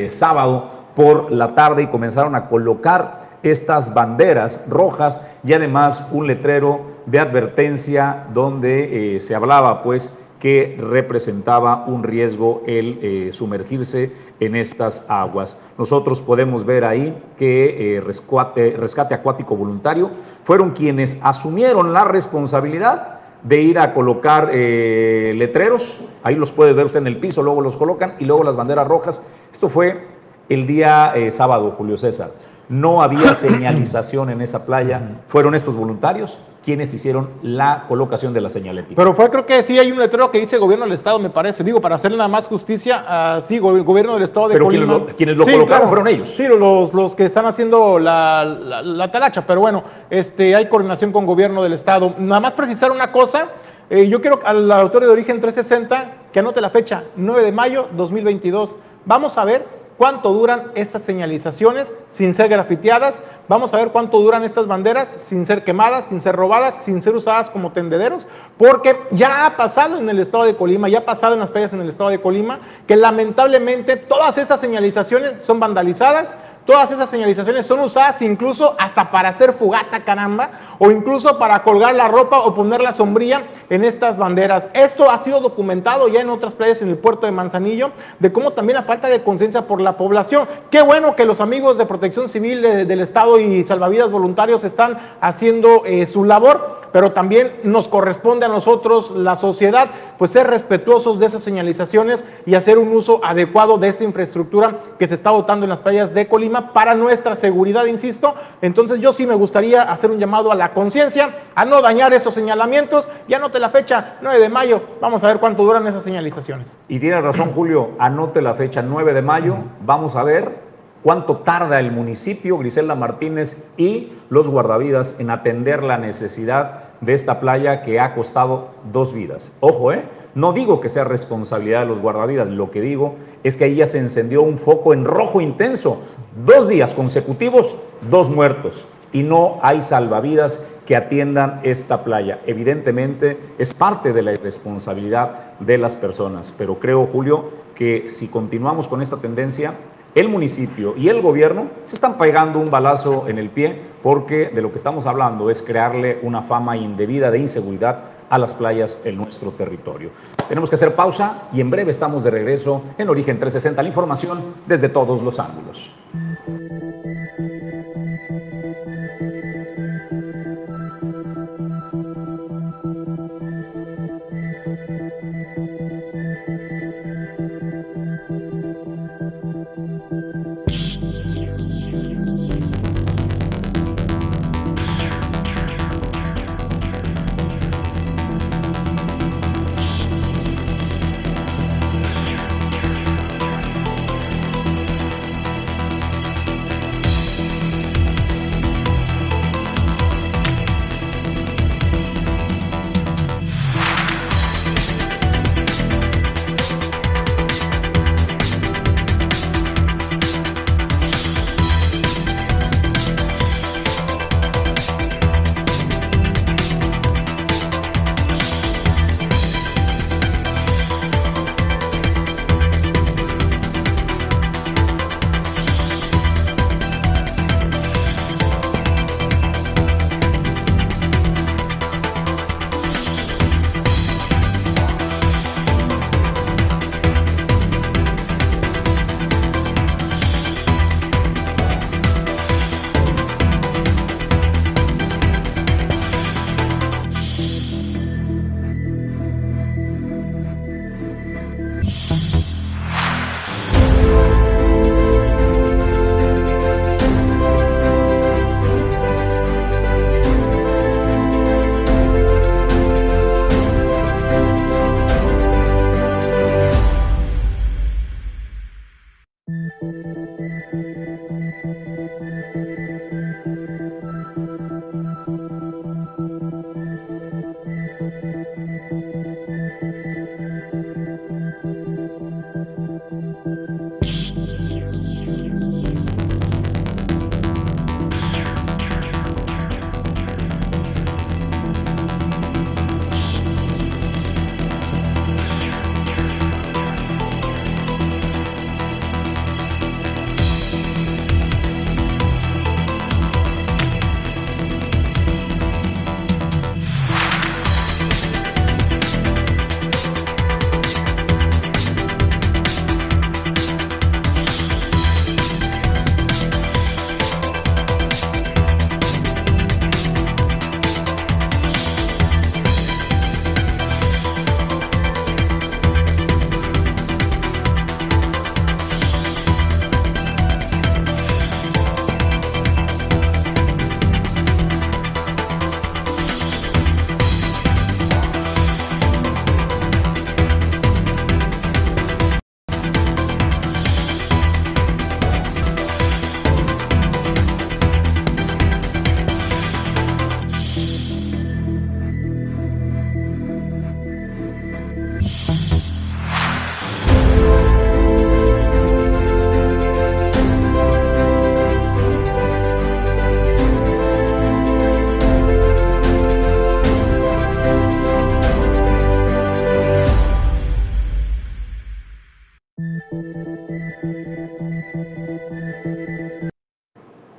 [0.09, 6.81] sábado por la tarde y comenzaron a colocar estas banderas rojas y además un letrero
[7.07, 14.57] de advertencia donde eh, se hablaba pues que representaba un riesgo el eh, sumergirse en
[14.57, 15.57] estas aguas.
[15.79, 20.11] Nosotros podemos ver ahí que eh, rescate, rescate Acuático Voluntario
[20.43, 26.99] fueron quienes asumieron la responsabilidad de ir a colocar letreros, ahí los puede ver usted
[26.99, 29.23] en el piso, luego los colocan y luego las banderas rojas.
[29.53, 30.18] Esto fue
[30.49, 32.31] el día sábado, Julio César
[32.69, 35.21] no había señalización en esa playa.
[35.27, 38.95] Fueron estos voluntarios quienes hicieron la colocación de la señalética.
[38.97, 41.65] Pero fue, creo que sí, hay un letrero que dice gobierno del Estado, me parece.
[41.65, 45.07] Digo, para hacerle nada más justicia, uh, sí, gobierno del Estado de Pero quienes lo,
[45.07, 46.29] quienes lo colocaron fueron ellos.
[46.29, 49.47] Sí, los, los que están haciendo la, la, talacha.
[49.47, 52.15] Pero bueno, este, hay coordinación con gobierno del Estado.
[52.19, 53.49] Nada más precisar una cosa.
[53.89, 57.89] Eh, yo quiero al autor de origen 360 que anote la fecha, 9 de mayo
[57.97, 58.77] 2022.
[59.07, 63.21] Vamos a ver cuánto duran estas señalizaciones sin ser grafiteadas.
[63.49, 67.17] Vamos a ver cuánto duran estas banderas sin ser quemadas, sin ser robadas, sin ser
[67.17, 71.35] usadas como tendederos, porque ya ha pasado en el estado de Colima, ya ha pasado
[71.35, 76.37] en las playas en el estado de Colima, que lamentablemente todas esas señalizaciones son vandalizadas,
[76.69, 81.95] Todas esas señalizaciones son usadas incluso hasta para hacer fugata, caramba, o incluso para colgar
[81.95, 84.69] la ropa o poner la sombría en estas banderas.
[84.75, 88.53] Esto ha sido documentado ya en otras playas en el puerto de Manzanillo, de cómo
[88.53, 90.47] también la falta de conciencia por la población.
[90.71, 95.87] Qué bueno que los amigos de protección civil del Estado y salvavidas voluntarios están haciendo
[95.87, 101.27] eh, su labor, pero también nos corresponde a nosotros, la sociedad, pues ser respetuosos de
[101.27, 105.71] esas señalizaciones y hacer un uso adecuado de esta infraestructura que se está dotando en
[105.71, 108.35] las playas de Colima para nuestra seguridad, insisto.
[108.63, 112.35] Entonces yo sí me gustaría hacer un llamado a la conciencia, a no dañar esos
[112.35, 113.09] señalamientos.
[113.27, 116.77] Y anote la fecha, 9 de mayo, vamos a ver cuánto duran esas señalizaciones.
[116.89, 120.68] Y tiene razón Julio, anote la fecha 9 de mayo, vamos a ver
[121.03, 127.41] cuánto tarda el municipio, Griselda Martínez y los guardavidas en atender la necesidad de esta
[127.41, 129.53] playa que ha costado dos vidas.
[129.61, 130.05] Ojo, ¿eh?
[130.35, 133.87] No digo que sea responsabilidad de los guardavidas, lo que digo es que ahí ya
[133.87, 136.01] se encendió un foco en rojo intenso.
[136.45, 137.77] Dos días consecutivos,
[138.09, 138.87] dos muertos.
[139.11, 142.41] Y no hay salvavidas que atiendan esta playa.
[142.47, 148.87] Evidentemente es parte de la irresponsabilidad de las personas, pero creo, Julio, que si continuamos
[148.87, 149.75] con esta tendencia,
[150.15, 154.63] el municipio y el gobierno se están pegando un balazo en el pie porque de
[154.63, 159.17] lo que estamos hablando es crearle una fama indebida de inseguridad a las playas en
[159.17, 160.11] nuestro territorio.
[160.49, 164.41] Tenemos que hacer pausa y en breve estamos de regreso en Origen 360, la información
[164.67, 165.91] desde todos los ángulos.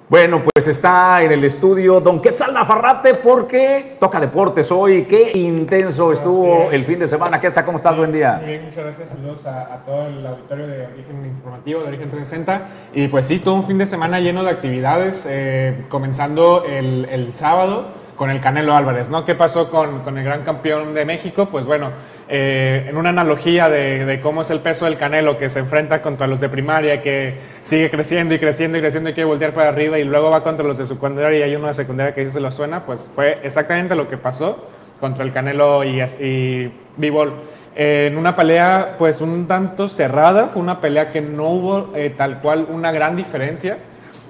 [0.10, 5.04] Bueno, pues está en el estudio Don Quetzal Nafarrate porque toca deportes hoy.
[5.04, 7.40] Qué intenso estuvo el fin de semana.
[7.40, 7.96] Quetzal, ¿cómo estás?
[7.96, 8.42] Buen día.
[8.44, 9.10] Bien, muchas gracias.
[9.10, 12.70] Saludos a, todo el auditorio de Origen Informativo, de Origen 360.
[12.96, 17.36] Y pues sí, todo un fin de semana lleno de actividades, eh, comenzando el, el
[17.36, 19.24] sábado con el Canelo Álvarez, ¿no?
[19.24, 21.46] ¿Qué pasó con, con el gran campeón de México?
[21.46, 21.92] Pues bueno,
[22.28, 26.02] eh, en una analogía de, de, cómo es el peso del Canelo que se enfrenta
[26.02, 29.70] contra los de primaria, que sigue creciendo y creciendo y creciendo y quiere voltear para
[29.70, 32.42] arriba y luego va contra los de secundaria y hay uno de secundaria que se
[32.42, 34.68] lo suena, pues fue exactamente lo que pasó
[35.00, 37.36] contra el Canelo y, y Bivol.
[37.74, 42.14] Eh, en una pelea pues un tanto cerrada, fue una pelea que no hubo eh,
[42.18, 43.78] tal cual una gran diferencia.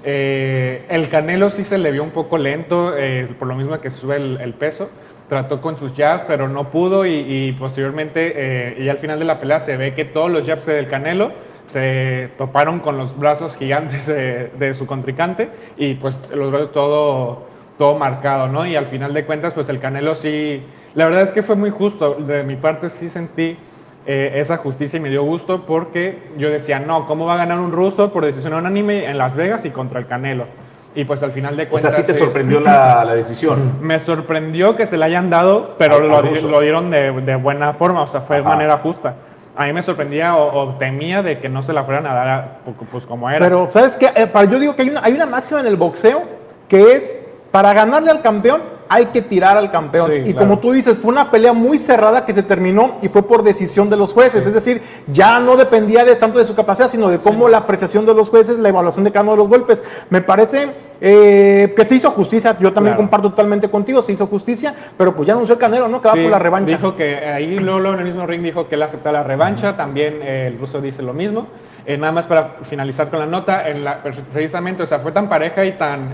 [0.04, 3.90] Eh, el Canelo sí se le vio un poco lento, eh, por lo mismo que
[3.90, 4.90] sube el, peso.
[5.28, 9.38] Trató con sus jabs, pero no pudo y, posteriormente, eh, y al final de la
[9.38, 11.32] pelea se ve que todos los jabs del Canelo
[11.66, 17.46] se toparon con los brazos gigantes de, de su contrincante y pues los brazos todo,
[17.78, 18.66] todo marcado, ¿no?
[18.66, 20.62] Y al final de cuentas, pues el Canelo sí,
[20.94, 22.14] la verdad es que fue muy justo.
[22.14, 23.56] De mi parte sí sentí
[24.12, 27.60] eh, esa justicia y me dio gusto porque yo decía, no, ¿cómo va a ganar
[27.60, 30.46] un ruso por decisión unánime en Las Vegas y contra el Canelo?
[30.96, 31.92] Y pues al final de cuentas...
[31.92, 33.74] O sea, sí te sorprendió la, la, decisión.
[33.80, 38.08] Me sorprendió que se la hayan dado, pero lo, dieron de, de buena forma, o
[38.08, 39.14] sea, fue de manera justa.
[39.56, 42.28] A mí me sorprendía o, o temía de que no se la fueran a dar
[42.28, 42.58] a-
[42.90, 43.38] pues como era.
[43.38, 44.10] Pero, ¿sabes qué?
[44.16, 46.24] Eh, para- yo digo que hay una, hay una máxima en el boxeo
[46.66, 47.14] que es,
[47.52, 48.60] para ganarle al campeón,
[48.92, 50.10] hay que tirar al campeón.
[50.10, 50.38] Sí, y claro.
[50.40, 53.88] como tú dices, fue una pelea muy cerrada que se terminó y fue por decisión
[53.88, 54.44] de los jueces.
[54.44, 58.04] Es decir, ya no dependía de tanto de su capacidad, sino de cómo la apreciación
[58.04, 59.80] de los jueces, la evaluación de cada uno de los golpes.
[60.10, 60.68] Me parece
[61.00, 62.56] eh, que se hizo justicia.
[62.60, 63.04] Yo también Claro.
[63.08, 66.02] comparto totalmente contigo, se hizo justicia, pero pues ya anunció el Canelo, ¿no?
[66.02, 66.76] Que va Sí, por la revancha.
[66.76, 70.18] Dijo que ahí luego en el mismo ring dijo que él acepta la revancha, también
[70.20, 71.46] eh, el ruso dice lo mismo.
[71.86, 75.28] Eh, nada más para finalizar con la nota, en la- precisamente, o sea, fue tan
[75.28, 76.12] pareja y tan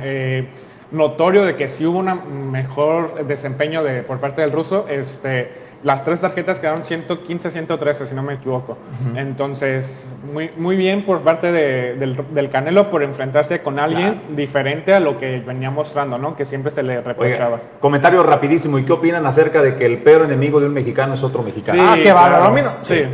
[0.90, 4.86] notorio de que sí hubo un mejor desempeño de, por parte del ruso.
[4.88, 8.78] Este, las tres tarjetas quedaron 115, 113, si no me equivoco.
[9.14, 14.94] Entonces, muy, muy bien por parte de- del, del Canelo por enfrentarse con alguien diferente
[14.94, 16.34] a lo que venía mostrando, ¿no?
[16.36, 17.56] Que siempre se le reprochaba.
[17.56, 18.78] Oiga, comentario rapidísimo.
[18.78, 21.82] ¿Y qué opinan acerca de que el peor enemigo de un mexicano es otro mexicano?
[21.84, 23.04] Ah, qué bárbaro, mí no- Sí.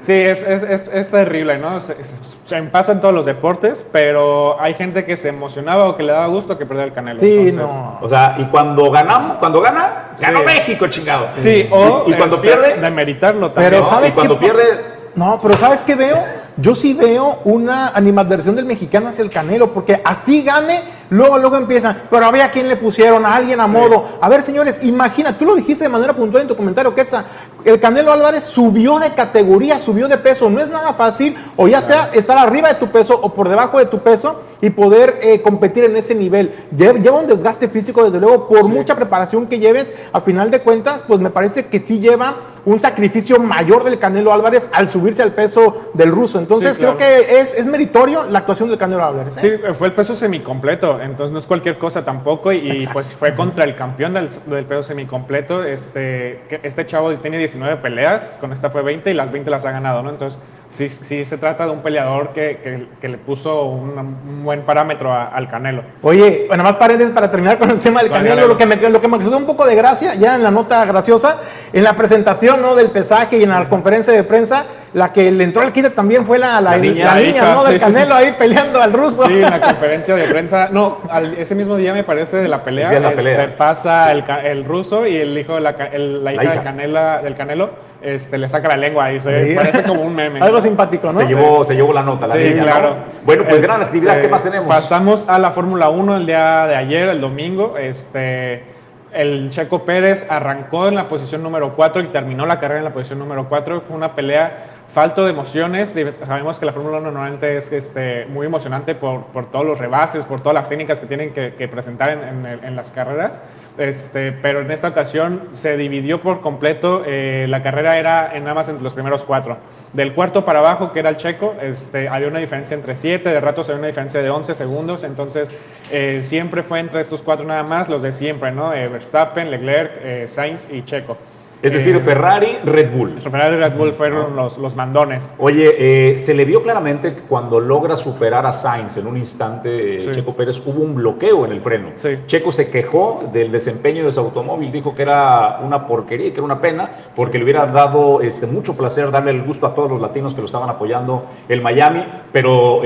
[0.00, 1.80] Sí, es, es, es, es terrible, ¿no?
[1.80, 2.14] Se, se-
[2.46, 6.12] se pasa en todos los deportes, pero hay gente que se emocionaba o que le
[6.12, 7.18] daba gusto que perdiera el Canelo.
[7.18, 7.98] Sí, entonces- no.
[8.00, 10.44] O sea, y cuando ganamos, cuando gana, ganó Sí.
[10.46, 11.26] México, chingado.
[11.38, 13.72] Sí, o y, y cuando pierde, demeritarlo también.
[13.72, 13.88] Pero ¿no?
[13.90, 14.44] ¿sabes y cuando qué?
[14.46, 14.84] pierde,
[15.14, 16.18] No, pero ¿sabes qué veo?
[16.56, 21.56] Yo sí veo una animadversión del mexicano hacia el Canelo, porque así gane, luego, luego
[21.56, 24.18] empiezan, pero había quien le pusieron a alguien a modo.
[24.20, 27.24] A ver, señores, imagina, tú lo dijiste de manera puntual en tu comentario, Quetza,
[27.64, 31.80] el Canelo Álvarez subió de categoría, subió de peso, no es nada fácil, o ya
[31.80, 35.40] sea estar arriba de tu peso o por debajo de tu peso y poder eh,
[35.42, 36.66] competir en ese nivel.
[36.76, 40.60] Lle- Lleva un desgaste físico, desde luego, por mucha preparación que lleves, a final de
[40.60, 45.22] cuentas, pues me parece que sí lleva un sacrificio mayor del Canelo Álvarez al subirse
[45.22, 46.38] al peso del ruso.
[46.38, 46.96] Entonces Sí, claro.
[46.98, 49.36] creo que es, es meritorio la actuación del Canelo Álvarez.
[49.38, 49.60] ¿eh?
[49.66, 52.52] Sí, fue el peso semicompleto, entonces no es cualquier cosa tampoco.
[52.52, 55.64] Y, pues fue contra el campeón del, del peso semicompleto.
[55.64, 59.72] Este, este chavo tiene 19 peleas, con esta fue 20 y las 20 las ha
[59.72, 60.10] ganado, ¿no?
[60.10, 60.38] Entonces,
[60.70, 64.62] sí, sí se trata de un peleador que, que- que le puso un, un buen
[64.62, 65.82] parámetro a- al Canelo.
[66.02, 68.48] Oye, bueno, más paréntesis para terminar con el tema del Canelo, Canelo.
[68.48, 70.84] lo que, me, lo que me causó un poco de gracia, ya en la nota
[70.84, 71.38] graciosa,
[71.72, 72.74] en la presentación ¿no?
[72.74, 76.24] del pesaje y en la conferencia de prensa, la que le entró al quite también
[76.26, 77.64] fue la, la, La niña, la la niña, hija, ¿no?
[77.64, 78.24] Del sí, Canelo sí.
[78.24, 79.24] ahí peleando al ruso.
[79.26, 80.68] Sí, en la conferencia de prensa.
[80.72, 82.90] No, al- ese mismo día me parece de la pelea.
[82.98, 83.56] La este, pelea.
[83.56, 86.54] pasa el, ca- el ruso y el hijo de la, ca- el- la hija, hija.
[86.54, 87.70] Del, canela, del Canelo
[88.02, 89.54] este, le saca la lengua y se Sí.
[89.54, 90.40] parece como un meme.
[90.42, 91.12] Algo simpático, ¿no?
[91.12, 92.64] se, llevó, se llevó la nota, la Sí, niña, ¿no?
[92.64, 92.94] claro.
[93.24, 94.20] Bueno, pues Este, gran actividad.
[94.20, 94.66] ¿Qué más tenemos?
[94.68, 97.76] Pasamos a la Fórmula 1 el día de ayer, el domingo.
[97.78, 98.64] Este,
[99.12, 102.92] el Checo Pérez arrancó en la posición número 4 y terminó la carrera en la
[102.92, 103.82] posición número 4.
[103.86, 105.90] Fue una pelea falto de emociones.
[106.26, 110.24] Sabemos que la Fórmula 1 normalmente es este, muy emocionante por, por todos los rebases,
[110.24, 113.40] por todas las técnicas que tienen que, que presentar en, en en las carreras.
[113.78, 117.02] Este, pero en esta ocasión se dividió por completo.
[117.06, 119.56] eh, la carrera era en nada más entre los primeros cuatro.
[119.92, 123.40] Del cuarto para abajo, que era el checo, este, había una diferencia entre 7, de
[123.40, 125.02] ratos había una diferencia de 11 segundos.
[125.02, 125.50] Entonces,
[125.90, 128.72] eh, siempre fue entre estos cuatro nada más, los de siempre, ¿no?
[128.72, 131.16] Eh, Verstappen, Leclerc, eh, Sainz y Checo.
[131.62, 133.20] Es decir, Eh, Ferrari, Red Bull.
[133.20, 135.32] Ferrari y Red Bull fueron los, los mandones.
[135.38, 139.96] Oye, eh, se le vio claramente que cuando logra superar a Sainz en un instante,
[139.96, 140.10] eh, Sí.
[140.12, 141.90] Checo Pérez, hubo un bloqueo en el freno.
[141.96, 142.18] Sí.
[142.26, 146.44] Checo se quejó del desempeño de su automóvil, dijo que era una porquería que era
[146.44, 150.00] una pena, porque le hubiera dado este, mucho placer darle el gusto a todos los
[150.00, 152.80] latinos que lo estaban apoyando el Miami, pero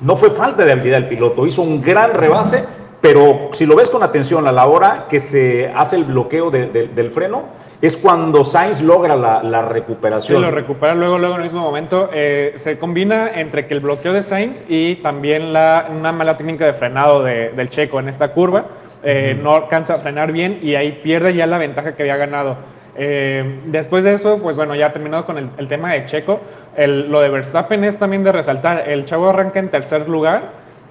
[0.00, 2.64] no fue falta de habilidad del piloto, hizo un gran rebase,
[3.00, 6.66] pero si lo ves con atención a la hora que se hace el bloqueo de-
[6.66, 7.44] de- del freno,
[7.80, 10.42] es cuando Sainz logra la, la Sí, recuperación.
[10.42, 12.10] lo recupera luego, luego en el mismo momento.
[12.12, 16.66] Eh, se combina entre que el bloqueo de Sainz y también la, una mala técnica
[16.66, 18.64] de frenado de- del checo en esta curva.
[19.02, 22.58] eh, no alcanza a frenar bien y ahí pierde ya la ventaja que había ganado.
[22.98, 26.40] Eh, después de eso, pues bueno, ya terminado con el, el tema de Checo,
[26.76, 30.42] el- lo de Verstappen es también de resaltar, el chavo arranca en tercer lugar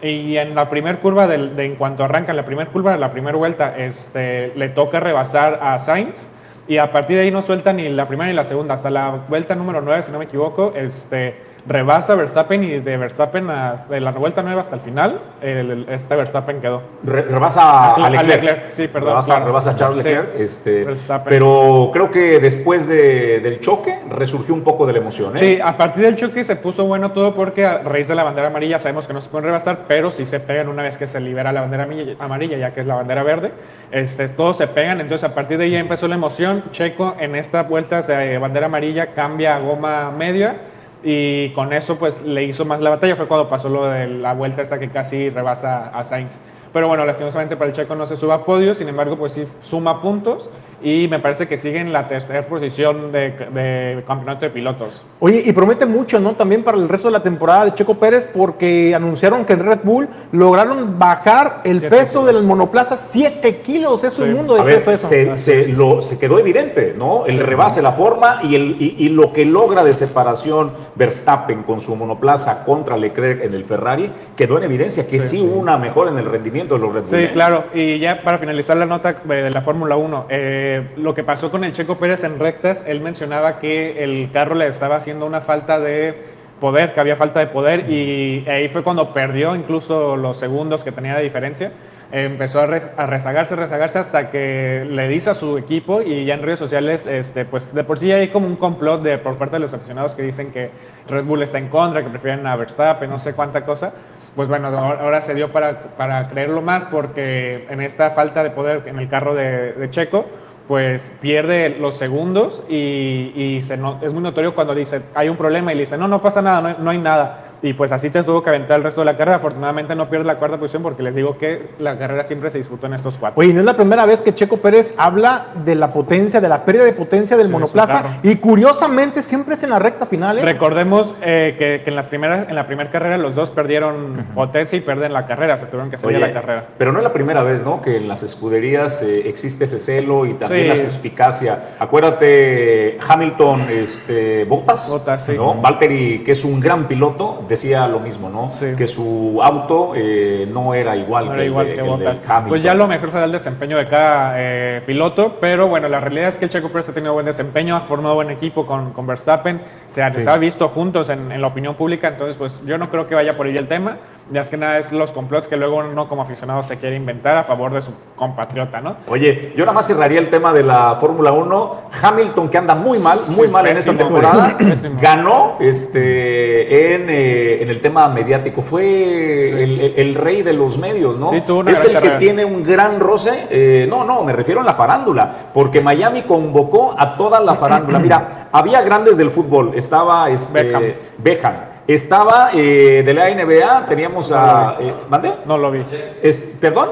[0.01, 3.11] y en la primera curva, del- de, en cuanto arranca la primera curva, de la
[3.11, 6.27] primera vuelta, este, le toca rebasar a Sainz.
[6.67, 9.21] Y a partir de ahí no suelta ni la primera ni la segunda, hasta la
[9.27, 11.35] vuelta número 9, si no me equivoco, este,
[11.69, 15.71] rebasa a Verstappen y de Verstappen a, de la vuelta 9 hasta el final, el-
[15.71, 16.81] el- este Verstappen quedó.
[17.03, 18.43] Re- rebasa a, A Leclerc.
[18.43, 19.45] Leclerc, sí, perdón, Rebasa, claro.
[19.45, 20.09] rebasa a Charles Sí.
[20.09, 20.35] Leclerc.
[20.39, 21.29] Este, Verstappen.
[21.29, 25.37] pero creo que después de- del choque resurgió un poco de la emoción.
[25.37, 25.39] ¿eh?
[25.39, 28.47] Sí, a partir del choque se puso bueno todo porque a raíz de la bandera
[28.47, 31.19] amarilla sabemos que no se pueden rebasar, pero sí se pegan una vez que se
[31.19, 31.87] libera la bandera
[32.19, 33.51] amarilla, ya que es la bandera verde.
[33.91, 36.63] Este, todos se pegan, entonces a partir de ahí empezó la emoción.
[36.71, 40.55] Checo en esta vuelta de bandera amarilla cambia a goma media
[41.03, 43.15] y con eso pues le hizo más la batalla.
[43.15, 46.37] Fue cuando pasó lo de la vuelta esta que casi rebasa a Sainz.
[46.73, 49.45] Pero bueno, lastimosamente para el Checo no se suba a podio, sin embargo pues sí
[49.61, 50.49] suma puntos
[50.81, 55.01] y me parece que sigue en la tercera posición de, de campeonato de pilotos.
[55.19, 56.35] Oye, y promete mucho, ¿no?
[56.35, 59.79] También para el resto de la temporada de Checo Pérez, porque anunciaron que en Red
[59.83, 64.05] Bull lograron bajar el Siete peso de las monoplazas 7 kilos.
[64.05, 64.33] Es un Sí.
[64.33, 65.07] mundo de A ver, peso eso.
[65.09, 67.25] se, se lo- se quedó evidente, ¿no?
[67.25, 71.81] El rebase, la forma y, el, y, y lo que logra de separación Verstappen con
[71.81, 76.09] su monoplaza contra Leclerc en el Ferrari quedó en evidencia que sí, hubo una mejora
[76.11, 77.09] en el rendimiento los Red Bull.
[77.09, 77.29] Sí, ¿eh?
[77.33, 77.65] claro.
[77.73, 81.51] Y ya para finalizar la nota eh, de la Fórmula 1, eh, lo que pasó
[81.51, 85.41] con el Checo Pérez en rectas, él mencionaba que el carro le estaba haciendo una
[85.41, 86.15] falta de
[86.59, 90.91] poder, que había falta de poder, y ahí fue cuando perdió incluso los segundos que
[90.91, 91.71] tenía de diferencia.
[92.11, 96.57] Empezó a rezagarse, rezagarse hasta que le dice a su equipo y ya en redes
[96.57, 99.75] sociales, este, pues de por sí hay como un complot de, por parte de los
[99.75, 100.71] aficionados que dicen que
[101.07, 103.93] Red Bull está en contra, que prefieren a Verstappen, no sé cuánta cosa.
[104.35, 108.83] Pues bueno, ahora se dio para, para creerlo más porque en esta falta de poder
[108.85, 110.25] en el carro de, Checo,
[110.67, 115.81] pues pierde los segundos y, es muy notorio cuando dice hay un problema y le
[115.81, 117.48] dice no, no pasa nada, no, no hay nada.
[117.61, 119.37] Y pues así te tuvo que aventar el resto de la carrera.
[119.37, 122.87] Afortunadamente no pierde la cuarta posición porque les digo que la carrera siempre se disputó
[122.87, 123.39] en estos cuatro.
[123.39, 126.63] Oye, no es la primera vez que Checo Pérez habla de la potencia, de la
[126.63, 128.19] pérdida de potencia del Sí, monoplaza.
[128.23, 130.37] Y curiosamente siempre es en la recta final.
[130.39, 130.41] ¿eh?
[130.43, 134.77] Recordemos eh, que, que en, las primeras, en la primera carrera los dos perdieron potencia
[134.77, 136.65] y pierden la carrera, se tuvieron que salir Oye, de la carrera.
[136.77, 137.81] Pero no es la primera vez, ¿no?
[137.81, 140.83] Que en las escuderías eh, existe ese celo y también Sí.
[140.83, 141.75] la suspicacia.
[141.79, 145.33] Acuérdate, Hamilton, este, Bottas, Bottas, sí.
[145.35, 145.55] ¿no?
[145.55, 148.51] Valtteri, que es un gran piloto, decía lo mismo, ¿no?
[148.51, 148.67] Sí.
[148.77, 151.79] Que su auto eh, no era igual No que era el igual que el.
[151.79, 152.47] Hamilton.
[152.47, 156.29] Pues ya lo mejor será el desempeño de cada eh, piloto, pero bueno, la realidad
[156.29, 159.07] es que el Checo Pérez ha tenido buen desempeño, ha formado buen equipo con, con
[159.07, 162.77] Verstappen, se ha, se ha visto juntos en, en la opinión pública, entonces pues yo
[162.77, 163.97] no creo que vaya por ahí el tema,
[164.31, 167.37] ya es que nada es los complots que luego uno como aficionado se quiere inventar
[167.37, 168.97] a favor de su compatriota, ¿no?
[169.09, 171.81] Oye, yo nada más cerraría el tema de la Fórmula 1.
[172.01, 174.99] Hamilton, que anda muy mal, muy Sí, mal en esta temporada, pésimo.
[175.01, 178.61] ganó este, en, eh, en el tema mediático.
[178.61, 181.29] Fue el, el- el rey de los medios, ¿no?
[181.31, 183.47] Sí, una es el que tiene un gran roce.
[183.49, 187.99] eh, no, no, me refiero a la farándula, porque Miami convocó a toda la farándula.
[187.99, 189.71] Mira, había grandes del fútbol.
[189.75, 190.83] Estaba este, Beckham.
[191.17, 191.53] Beckham.
[191.89, 194.77] Estaba eh, de la NBA, teníamos a.
[194.79, 195.33] eh, ¿Mande?
[195.47, 195.83] No lo vi.
[196.21, 196.89] Es, ¿Perdón?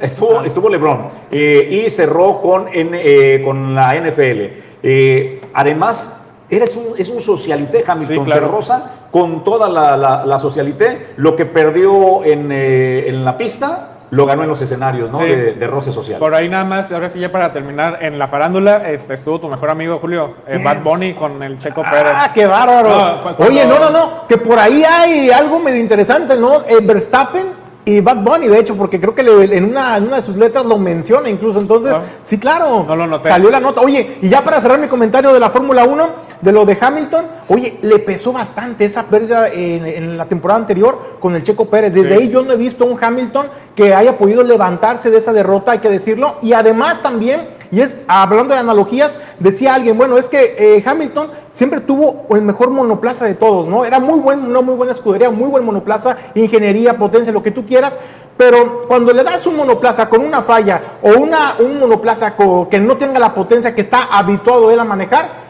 [0.00, 4.40] Estuvo, estuvo LeBron eh, y cerró con, eh, con la NFL.
[4.82, 8.16] Eh, además, eres un, es un socialité, Hamilton.
[8.16, 8.46] Sí, claro.
[8.46, 11.08] Se roza con toda la, la, la socialité.
[11.18, 15.18] Lo que perdió en, en la pista, lo ganó en los escenarios ¿no?
[15.18, 15.26] Sí.
[15.26, 16.18] de, de roce social.
[16.18, 19.48] Por ahí nada más, ahora sí ya para terminar, en la farándula este, estuvo tu
[19.48, 22.12] mejor amigo Julio, eh, Bad Bunny con el Checo Pérez.
[22.14, 22.88] Ah, qué bárbaro.
[22.88, 26.62] No, cu- cuando- Oye, no, no, no, que por ahí hay algo medio interesante, ¿no?
[26.66, 27.57] Eh, Verstappen
[27.90, 30.36] y Bad Bunny, de hecho, porque creo que le- en, una, en una de sus
[30.36, 31.58] letras lo menciona incluso.
[31.58, 32.02] Entonces, Ah.
[32.22, 33.28] sí, claro, No lo noté.
[33.28, 33.80] salió la nota.
[33.80, 36.08] Oye, y ya para cerrar mi comentario de la Fórmula 1,
[36.40, 41.16] de lo de Hamilton, oye, le pesó bastante esa pérdida en, en la temporada anterior
[41.18, 41.92] con el Checo Pérez.
[41.94, 42.22] Desde Sí.
[42.24, 45.78] ahí yo no he visto un Hamilton que haya podido levantarse de esa derrota, hay
[45.78, 46.36] que decirlo.
[46.42, 51.30] Y además también, y es hablando de analogías, decía alguien, bueno, es que eh, Hamilton
[51.52, 53.84] siempre tuvo el mejor monoplaza de todos, ¿no?
[53.84, 57.66] Era muy buen, una muy buena escudería, muy buen monoplaza, ingeniería, potencia, lo que tú
[57.66, 57.98] quieras.
[58.36, 62.34] Pero cuando le das un monoplaza con una falla o una, un monoplaza
[62.70, 65.47] que no tenga la potencia que está habituado él a manejar,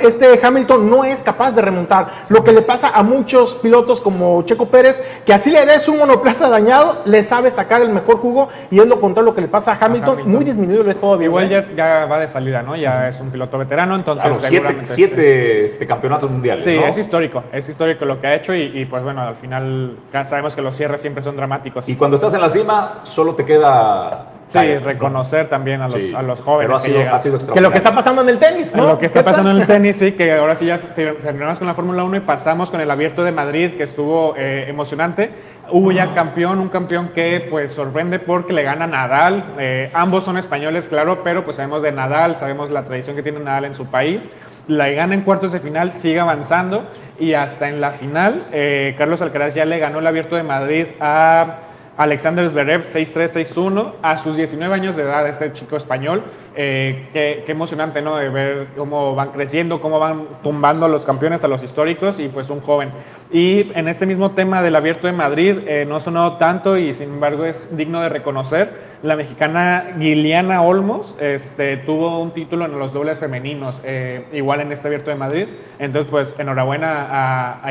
[0.00, 2.24] este Hamilton no es capaz de remontar.
[2.28, 5.98] Lo que le pasa a muchos pilotos como Checo Pérez, que así le des un
[5.98, 9.48] monoplaza dañado, le sabe sacar el mejor jugo y es lo contrario lo que le
[9.48, 10.28] pasa a Hamilton.
[10.28, 11.66] Muy disminuido es todo Igual ¿eh?
[11.76, 12.76] ya, va de salida, ¿no?
[12.76, 14.36] Ya es un piloto veterano, entonces
[14.84, 16.64] siete, este, campeonatos mundiales.
[16.64, 20.54] Sí, es histórico, es histórico lo que ha hecho y, pues bueno, al final sabemos
[20.54, 21.88] que los cierres siempre son dramáticos.
[21.88, 26.22] Y cuando estás en la cima, solo te queda Sí, reconocer también a los, a
[26.22, 26.66] los jóvenes.
[26.66, 26.76] Pero
[27.14, 28.86] ha sido, que, lo que está pasando en el tenis, ¿no?
[28.86, 31.74] Lo que está pasando en el tenis, sí, que ahora sí ya terminamos con la
[31.74, 35.30] Fórmula 1 y pasamos con el Abierto de Madrid, que estuvo eh, emocionante.
[35.70, 39.54] Hubo ya campeón, un campeón que pues sorprende porque le gana Nadal.
[39.58, 43.40] Eh, ambos son españoles, claro, pero pues sabemos de Nadal, sabemos la tradición que tiene
[43.40, 44.28] Nadal en su país.
[44.68, 46.86] La gana en cuartos de final, sigue avanzando
[47.18, 50.86] y hasta en la final, eh, Carlos Alcaraz ya le ganó el Abierto de Madrid
[51.00, 51.56] a
[51.96, 56.22] Alexander Zverev 6-3-6-1 a sus 19 años de edad, este chico español.
[56.54, 58.16] Eh, qué, emocionante, ¿no?
[58.16, 62.28] De ver cómo van creciendo, cómo van tumbando a los campeones, a los históricos y
[62.28, 62.90] pues un joven.
[63.30, 67.10] Y en este mismo tema del Abierto de Madrid eh, no sonó tanto y sin
[67.10, 68.92] embargo es digno de reconocer.
[69.02, 74.72] La mexicana Guiliana Olmos este, tuvo un título en los dobles femeninos, eh, igual en
[74.72, 75.46] este Abierto de Madrid.
[75.78, 77.68] Entonces, pues enhorabuena a, a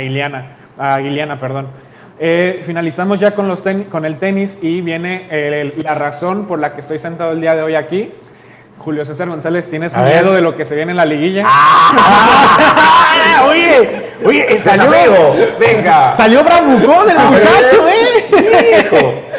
[0.77, 1.67] a Guiliana, perdón.
[2.23, 6.81] Eh, finalizamos ya con, los con el tenis y viene la razón por la que
[6.81, 8.11] estoy sentado el día de hoy aquí.
[8.77, 11.45] Julio César González, ¿tienes miedo de lo que se viene en la liguilla?
[11.47, 16.13] Ah, oye, oye, salió, venga.
[16.13, 19.30] Salió bravucón el muchacho, ¿eh?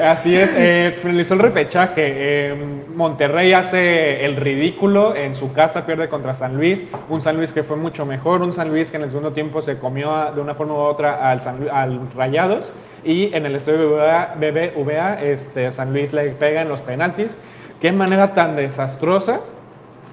[0.00, 1.94] Así es, eh, finalizó el repechaje.
[2.06, 2.54] Eh,
[2.94, 6.84] Monterrey hace el ridículo en su casa, pierde contra San Luis.
[7.08, 9.60] Un San Luis que fue mucho mejor, un San Luis que en el segundo tiempo
[9.60, 12.70] se comió de una forma u otra al, San, al Rayados.
[13.02, 13.96] Y en el estadio
[14.36, 17.36] BBVA, este, San Luis le pega en los penaltis.
[17.80, 19.40] Qué manera tan desastrosa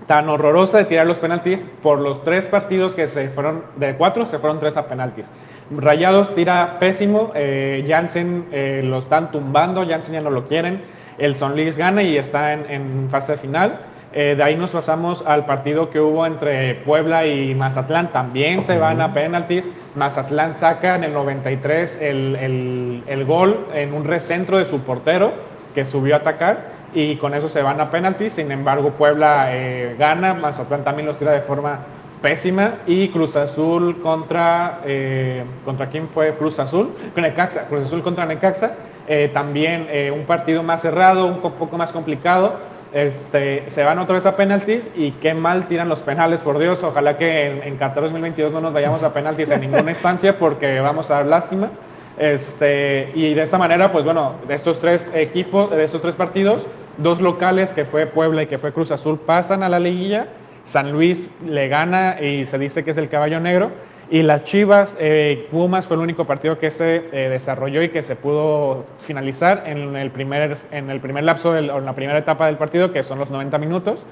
[0.07, 4.27] tan horrorosa de tirar los penaltis por los tres partidos que se fueron, de cuatro
[4.27, 5.31] se fueron tres a penaltis.
[5.71, 10.81] Rayados tira pésimo, eh, Jansen eh, lo están tumbando, Jansen ya no lo quieren,
[11.17, 13.79] el Son Luis gana y está en, fase final.
[14.13, 18.77] Eh, de ahí nos pasamos al partido que hubo entre Puebla y Mazatlán, también se
[18.77, 24.57] van a penaltis, Mazatlán saca en el 93 el, el, el gol en un recentro
[24.57, 25.33] de su portero
[25.73, 28.33] que subió a atacar y con eso se van a penaltis.
[28.33, 31.79] Sin embargo, Puebla eh, gana, Mazatlán también los tira de forma
[32.21, 38.25] pésima y Cruz Azul contra eh, contra quién fue Cruz Azul Necaxa Cruz Azul contra
[38.25, 38.73] Necaxa
[39.07, 42.53] eh, también un partido más cerrado un poco más complicado
[42.93, 46.83] este, se van otra vez a penaltis y qué mal tiran los penales por Dios
[46.83, 50.79] ojalá que en, en Qatar 2022 no nos vayamos a penaltis en ninguna instancia porque
[50.79, 51.69] vamos a dar lástima
[52.17, 56.65] este, y de esta manera pues bueno de estos tres equipos de estos tres partidos
[56.97, 60.27] dos locales, que fue Puebla y que fue Cruz Azul, pasan a la liguilla.
[60.65, 63.71] San Luis le gana y se dice que es el caballo negro.
[64.09, 68.03] Y las Chivas, eh, Pumas fue el único partido que se eh, desarrolló y que
[68.03, 72.45] se pudo finalizar en el primer, en el primer lapso, o en la primera etapa
[72.45, 74.05] del partido, que son los 90 minutos.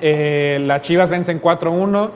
[0.00, 2.10] Eh, las Chivas vencen 4-1.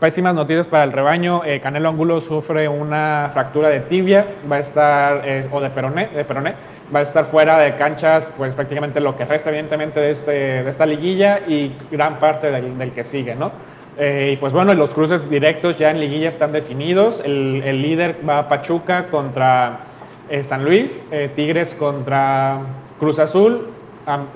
[0.00, 1.42] Pésimas noticias para el rebaño.
[1.62, 5.22] Canelo Angulo sufre una fractura de tibia, va a estar,
[5.52, 6.54] o de peroné, de peroné
[6.94, 10.70] va a estar fuera de canchas, pues prácticamente lo que resta, evidentemente, de, este, de
[10.70, 13.52] esta liguilla y gran parte del, que sigue, ¿no?
[13.98, 17.22] Eh, y pues bueno, los cruces directos ya en liguilla están definidos.
[17.24, 19.80] El, el líder va a Pachuca contra
[20.28, 22.60] eh, San Luis, eh, Tigres contra
[23.00, 23.68] Cruz Azul,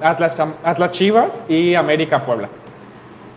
[0.00, 0.34] Atlas,
[0.64, 2.48] Atlas Chivas y América Puebla.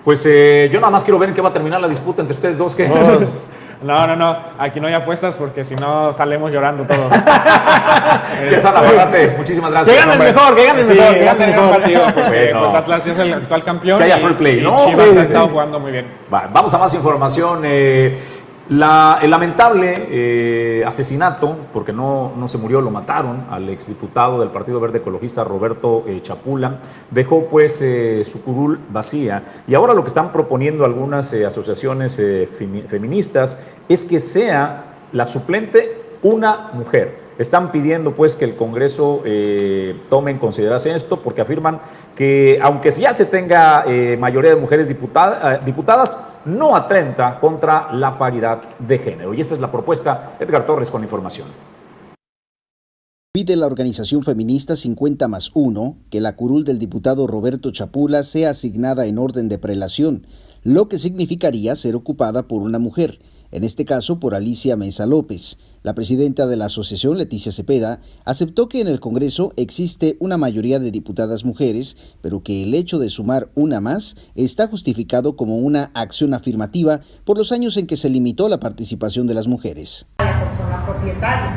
[0.04, 2.58] Pues yo nada más quiero ver en qué va a terminar la disputa entre ustedes
[2.58, 2.76] dos.
[2.76, 2.88] Que...
[2.88, 3.20] Oh.
[3.84, 4.38] No, no, no.
[4.58, 7.12] Aquí no hay apuestas porque si no salemos llorando todos.
[9.38, 9.96] Muchísimas gracias.
[9.96, 11.14] Que ganen mejor, que ganen mejor.
[11.14, 13.98] Que ganen mejor partido porque pues Atlas es el actual campeón.
[13.98, 14.86] Que haya full play, ¿no?
[14.86, 16.08] Chivas ha estado jugando muy bien.
[16.30, 17.62] vamos a más información.
[17.66, 18.18] Eh,
[18.70, 24.80] el lamentable eh, asesinato, porque no, no, se murió, lo mataron al exdiputado del Partido
[24.80, 26.80] Verde Ecologista Roberto eh, Chapula,
[27.12, 29.44] dejó pues eh, su curul vacía.
[29.68, 32.22] Y ahora lo que están proponiendo algunas asociaciones
[32.88, 33.58] feministas
[33.90, 37.23] es que sea la suplente una mujer.
[37.38, 41.82] Están pidiendo pues que el Congreso eh, tome en consideración esto porque afirman
[42.16, 48.18] que aunque ya se tenga eh, mayoría de mujeres eh, diputadas, no atenta contra la
[48.18, 49.34] paridad de género.
[49.34, 50.36] Y esta es la propuesta.
[50.40, 51.48] Edgar Torres con información.
[53.34, 58.52] Pide la organización feminista 50 más 1 que la curul del diputado Roberto Chapula sea
[58.52, 60.28] asignada en orden de prelación,
[60.62, 63.20] lo que significaría ser ocupada por una mujer
[63.54, 65.58] en este caso por Alicia Mesa López.
[65.84, 70.80] La presidenta de la asociación, Leticia Cepeda, aceptó que en el Congreso existe una mayoría
[70.80, 75.92] de diputadas mujeres, pero que el hecho de sumar una más está justificado como una
[75.94, 80.08] acción afirmativa por los años en que se limitó la participación de las mujeres.
[80.18, 81.54] La persona propietaria,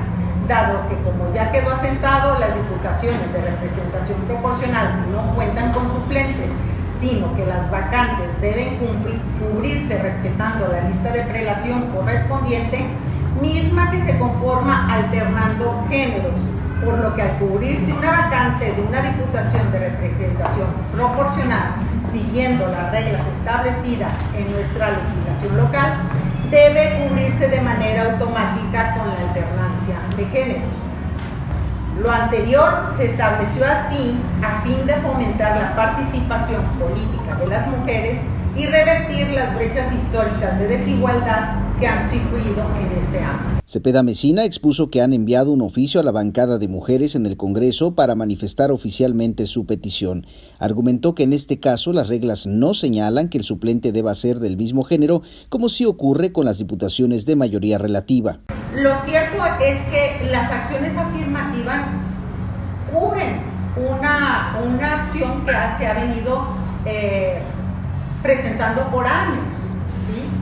[0.47, 6.51] dado que como ya quedó asentado, las diputaciones de representación proporcional no cuentan con suplentes,
[7.01, 12.87] sino que las vacantes deben cubrirse respetando la lista de prelación correspondiente,
[13.41, 16.35] misma que se conforma alternando géneros,
[16.85, 21.75] por lo que al cubrirse una vacante de una diputación de representación proporcional,
[22.13, 25.95] siguiendo las reglas establecidas en nuestra legislación local,
[26.51, 30.86] debe cubrirse de manera automática con la alternancia de géneros.
[31.97, 38.21] Lo anterior se estableció así a fin de fomentar la participación política de las mujeres
[38.55, 43.61] y revertir las brechas históricas de desigualdad que han en este año.
[43.67, 47.37] Cepeda Mesina expuso que han enviado un oficio a la bancada de mujeres en el
[47.37, 50.27] Congreso para manifestar oficialmente su petición.
[50.59, 54.57] Argumentó que en este caso las reglas no señalan que el suplente deba ser del
[54.57, 58.39] mismo género, como sí ocurre con las diputaciones de mayoría relativa.
[58.75, 61.89] Lo cierto es que las acciones afirmativas
[62.93, 63.41] cubren
[63.77, 66.47] una, una acción que se ha venido
[66.87, 67.39] eh,
[68.23, 69.45] presentando por años.
[70.15, 70.36] ¿sí?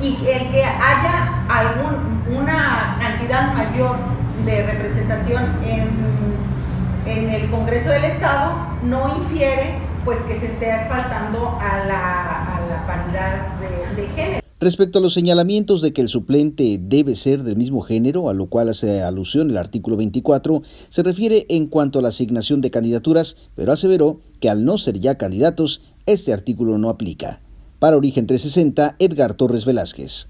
[0.00, 3.96] Y el que haya algún, una cantidad mayor
[4.44, 9.74] de representación en, en el Congreso del Estado no infiere
[10.04, 14.40] pues que se esté faltando a la, a la paridad de, de género.
[14.58, 18.46] Respecto a los señalamientos de que el suplente debe ser del mismo género, a lo
[18.46, 23.36] cual hace alusión el artículo 24, se refiere en cuanto a la asignación de candidaturas,
[23.54, 27.40] pero aseveró que al no ser ya candidatos, este artículo no aplica.
[27.78, 30.28] Para Origen 360, Edgar Torres Velázquez.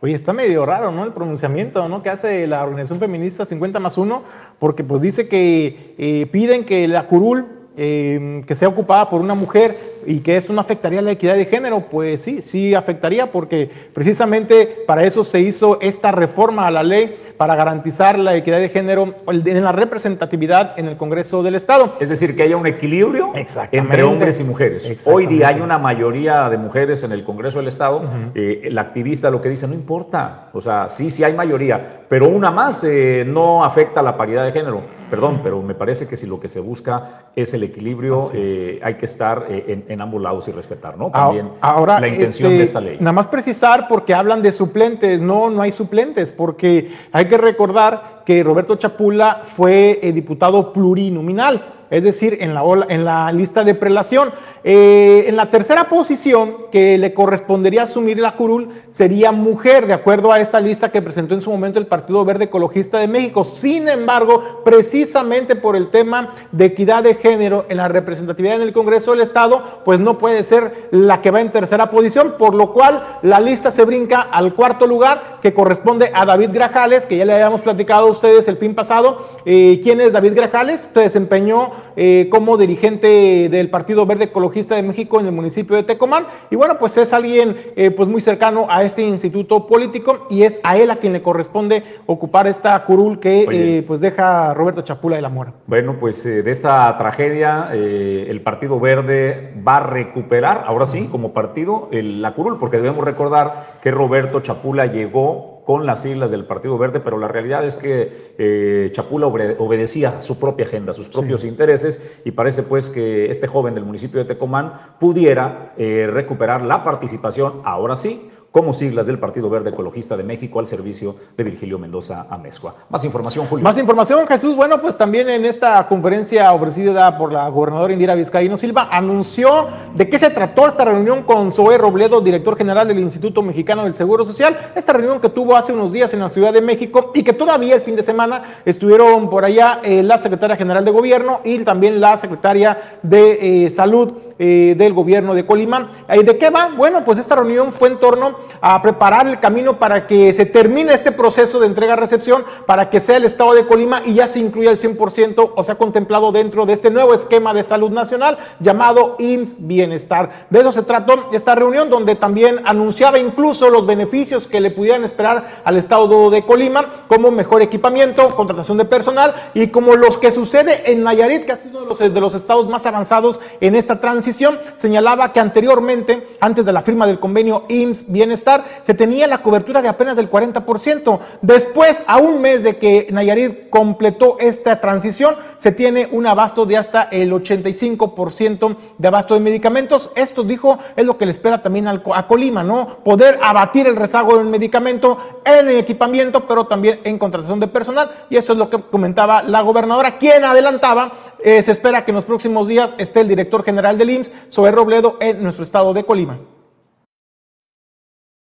[0.00, 1.04] Oye, está medio raro, ¿no?
[1.04, 2.02] El pronunciamiento, ¿no?
[2.02, 4.22] Que hace la organización feminista 50 más 1,
[4.58, 7.46] porque pues dice que eh, piden que la curul
[7.76, 11.46] eh, que sea ocupada por una mujer y que eso no afectaría la equidad de
[11.46, 16.82] género, pues sí, sí afectaría porque precisamente para eso se hizo esta reforma a la
[16.82, 21.96] ley para garantizar la equidad de género en la representatividad en el Congreso del Estado.
[22.00, 23.32] Es decir, que haya un equilibrio
[23.72, 25.06] entre hombres y mujeres.
[25.06, 27.98] Hoy día hay una mayoría de mujeres en el Congreso del Estado.
[27.98, 28.32] Uh -huh.
[28.34, 32.28] eh, el activista lo que dice, no importa, o sea, sí, sí hay mayoría, pero
[32.28, 34.98] una más eh, no afecta la paridad de género.
[35.10, 38.94] Perdón, pero me parece que si lo que se busca es el equilibrio, eh, hay
[38.94, 41.10] que estar eh, en, en, ambos lados y respetar, ¿no?
[41.10, 42.96] También Ahora, la intención este, de esta ley.
[43.00, 45.20] Nada más precisar porque hablan de suplentes.
[45.20, 51.64] No, no hay suplentes, porque hay que recordar que Roberto Chapula fue eh, diputado plurinominal,
[51.90, 54.30] es decir, en la, en la lista de prelación.
[54.64, 60.32] Eh, en la tercera posición que le correspondería asumir la curul sería mujer, de acuerdo
[60.32, 63.44] a esta lista que presentó en su momento el Partido Verde Ecologista de México.
[63.44, 68.72] Sin embargo, precisamente por el tema de equidad de género en la representatividad en el
[68.72, 72.72] Congreso del Estado, pues no puede ser la que va en tercera posición, por lo
[72.72, 77.24] cual la lista se brinca al cuarto lugar que corresponde a David Grajales, que ya
[77.24, 79.28] le habíamos platicado a ustedes el fin pasado.
[79.44, 80.82] Eh, ¿Quién es David Grajales?
[80.92, 81.70] Se desempeñó
[82.00, 86.26] eh, como dirigente del Partido Verde Ecologista de México en el municipio de Tecomán.
[86.48, 90.60] Y bueno, pues es alguien eh, pues muy cercano a este instituto político y es
[90.62, 95.16] a él a quien le corresponde ocupar esta curul que eh, pues deja Roberto Chapula
[95.16, 95.54] de la Mora.
[95.66, 101.88] Bueno, pues de esta tragedia el Partido Verde va a recuperar, ahora sí, como partido,
[101.90, 106.78] el, la curul, porque debemos recordar que Roberto Chapula llegó con las siglas del Partido
[106.78, 111.48] Verde, pero la realidad es que eh, Chapula obedecía su propia agenda, sus propios sí.
[111.48, 116.82] intereses, y parece pues que este joven del municipio de Tecomán pudiera eh, recuperar la
[116.84, 121.78] participación, ahora sí, como siglas del Partido Verde Ecologista de México al servicio de Virgilio
[121.78, 122.74] Mendoza Amezcua.
[122.90, 123.62] Más información, Julio.
[123.62, 124.56] Más información, Jesús.
[124.56, 130.10] Bueno, pues también en esta conferencia ofrecida por la gobernadora Indira Vizcaíno Silva, anunció de
[130.10, 134.24] qué se trató esta reunión con Zoé Robledo, director general del Instituto Mexicano del Seguro
[134.24, 134.72] Social.
[134.74, 137.76] Esta reunión que tuvo hace unos días en la Ciudad de México y que todavía
[137.76, 142.00] el fin de semana estuvieron por allá eh, la secretaria general de Gobierno y también
[142.00, 146.04] la secretaria de eh, Salud eh, del gobierno de Colima.
[146.08, 146.70] ¿De qué va?
[146.76, 150.94] Bueno, pues esta reunión fue en torno a preparar el camino para que se termine
[150.94, 154.70] este proceso de entrega-recepción, para que sea el Estado de Colima y ya se incluya
[154.70, 159.54] el 100% o sea contemplado dentro de este nuevo esquema de salud nacional llamado IMSS
[159.58, 160.46] Bienestar.
[160.50, 165.04] De eso se trató esta reunión donde también anunciaba incluso los beneficios que le pudieran
[165.04, 170.32] esperar al Estado de Colima, como mejor equipamiento, contratación de personal y como los que
[170.32, 173.74] sucede en Nayarit, que ha sido uno de los, de los estados más avanzados en
[173.74, 179.26] esta transición, señalaba que anteriormente, antes de la firma del convenio IMSS Bienestar, se tenía
[179.26, 181.20] la cobertura de apenas del 40%.
[181.42, 186.76] Después, a un mes de que Nayarit completó esta transición, se tiene un abasto de
[186.76, 190.10] hasta el 85% de abasto de medicamentos.
[190.14, 192.98] Esto, dijo, es lo que le espera también a Colima, ¿no?
[193.04, 198.10] Poder abatir el rezago del medicamento en el equipamiento, pero también en contratación de personal.
[198.30, 202.16] Y eso es lo que comentaba la gobernadora, quien adelantaba, eh, se espera que en
[202.16, 206.04] los próximos días esté el director general del IMSS, Zoé Robledo, en nuestro estado de
[206.04, 206.38] Colima.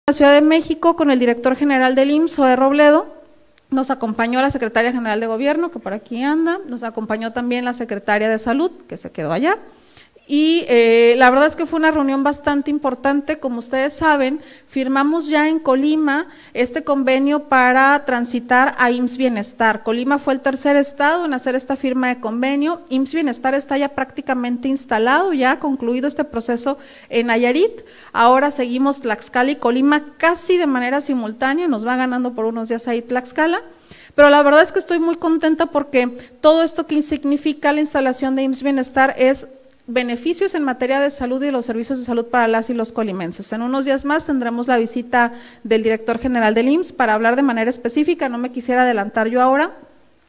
[0.09, 3.07] La Ciudad de México con el director general del IMSS, Zoé Robledo,
[3.69, 7.73] nos acompañó la secretaria general de gobierno, que por aquí anda, nos acompañó también la
[7.73, 9.57] secretaria de salud, que se quedó allá,
[10.29, 13.39] y eh, la verdad es que fue una reunión bastante importante.
[13.39, 19.83] Como ustedes saben, firmamos ya en Colima este convenio para transitar a IMSS Bienestar.
[19.83, 22.81] Colima fue el tercer estado en hacer esta firma de convenio.
[22.89, 27.83] IMSS Bienestar está ya prácticamente instalado, ya concluido este proceso en Nayarit.
[28.11, 31.69] Ahora seguimos Tlaxcala y Colima casi de manera simultánea.
[31.69, 33.61] Nos va ganando por unos días ahí Tlaxcala.
[34.13, 36.07] Pero la verdad es que estoy muy contenta porque
[36.41, 39.47] todo esto que significa la instalación de IMSS Bienestar es
[39.87, 43.51] beneficios en materia de salud y los servicios de salud para las y los colimenses.
[43.53, 45.33] En unos días más tendremos la visita
[45.63, 49.41] del director general del IMSS para hablar de manera específica, no me quisiera adelantar yo
[49.41, 49.71] ahora,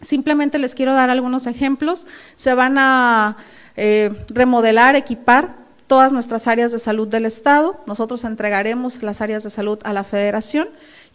[0.00, 2.06] simplemente les quiero dar algunos ejemplos.
[2.36, 3.36] Se van a
[3.76, 5.56] eh, remodelar, equipar
[5.88, 10.04] todas nuestras áreas de salud del Estado, nosotros entregaremos las áreas de salud a la
[10.04, 10.68] Federación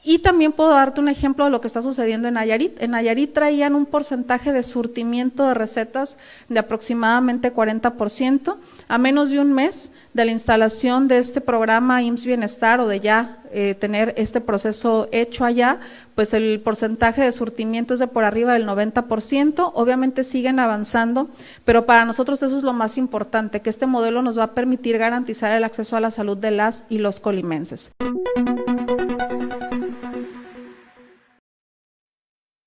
[0.04, 2.82] y también puedo darte un ejemplo de lo que está sucediendo en Nayarit.
[2.82, 6.18] En Nayarit traían un porcentaje de surtimiento de recetas
[6.50, 8.58] de aproximadamente 40%.
[8.90, 13.00] A menos de un mes de la instalación de este programa IMSS Bienestar o de
[13.00, 15.80] ya eh, tener este proceso hecho allá,
[16.16, 19.72] pues el porcentaje de surtimiento es de por arriba del 90%.
[19.74, 21.30] Obviamente siguen avanzando,
[21.64, 24.98] pero para nosotros eso es lo más importante, que este modelo nos va a permitir
[24.98, 27.94] garantizar el acceso a la salud de las y los colimenses.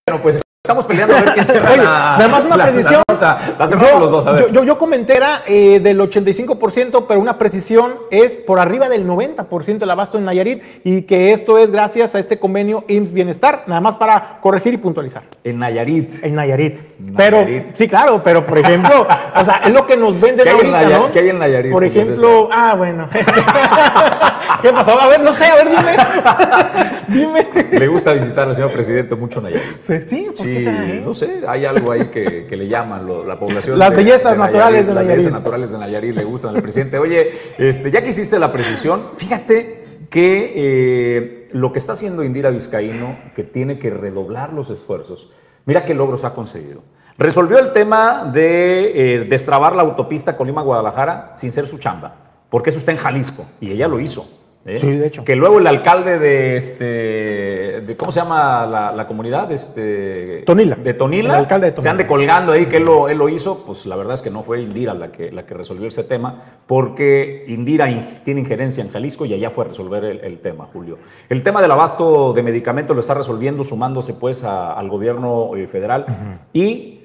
[0.09, 3.03] Bueno, pues estamos peleando a ver quién se Oye, nada más una la, precisión.
[3.07, 3.55] La nota.
[3.59, 4.53] La Yo, los dos, a ver.
[4.53, 9.83] yo, yo comenté era eh, del 85%, pero una precisión es por arriba del 90%
[9.83, 13.81] el abasto en Nayarit y que esto es gracias a este convenio IMSS Bienestar, nada
[13.81, 15.23] más para corregir y puntualizar.
[15.45, 16.25] En Nayarit.
[16.25, 16.81] En Nayarit.
[16.99, 17.17] Nayarit.
[17.17, 20.61] Pero, sí, claro, pero por ejemplo, o sea, es lo que nos venden ¿Qué hay
[20.61, 21.07] en ahorita, Nayarit?
[21.07, 21.11] ¿no?
[21.11, 23.09] ¿Qué hay en Nayarit, Por ejemplo, ah, bueno.
[24.63, 25.01] ¿Qué pasó?
[25.01, 25.97] A ver, no sé, a ver, dime.
[27.53, 27.79] dime.
[27.79, 29.63] Le gusta visitar al señor presidente mucho Nayarit.
[29.83, 31.01] Sí, ¿por qué Sí, será, eh?
[31.05, 33.79] no sé, hay algo ahí que, que le llaman lo- la población.
[33.79, 35.09] Las bellezas naturales de Las Nayarit.
[35.25, 36.99] bellezas naturales de Nayarit le gustan al presidente.
[36.99, 42.51] Oye, este, ya que hiciste la precisión, fíjate que eh, lo que está haciendo Indira
[42.51, 45.31] Vizcaíno, que tiene que redoblar los esfuerzos,
[45.65, 46.83] mira qué logros ha conseguido.
[47.19, 52.15] Resolvió el tema de eh, destrabar la autopista Colima-Guadalajara sin ser su chamba,
[52.51, 54.29] porque eso está en Jalisco y ella lo hizo.
[54.67, 54.79] ¿Eh?
[54.81, 55.25] Sí, de hecho.
[55.25, 56.85] Que luego el alcalde de este,
[57.87, 59.51] de, ¿cómo se llama la, la comunidad?
[59.53, 60.77] Este, Tonila.
[60.77, 61.31] De Tonila.
[61.35, 61.83] El alcalde de Tonila.
[61.83, 64.31] Se ande colgando ahí que él lo, él lo hizo, pues la verdad es que
[64.31, 68.83] no fue Indira la que, la que resolvió ese tema, porque Indira in- tiene injerencia
[68.83, 70.99] en Jalisco y allá fue a resolver el, el tema, Julio.
[71.29, 75.67] El tema del abasto de medicamentos lo está resolviendo sumándose pues a- al gobierno eh,
[75.67, 76.07] federal
[76.53, 76.96] y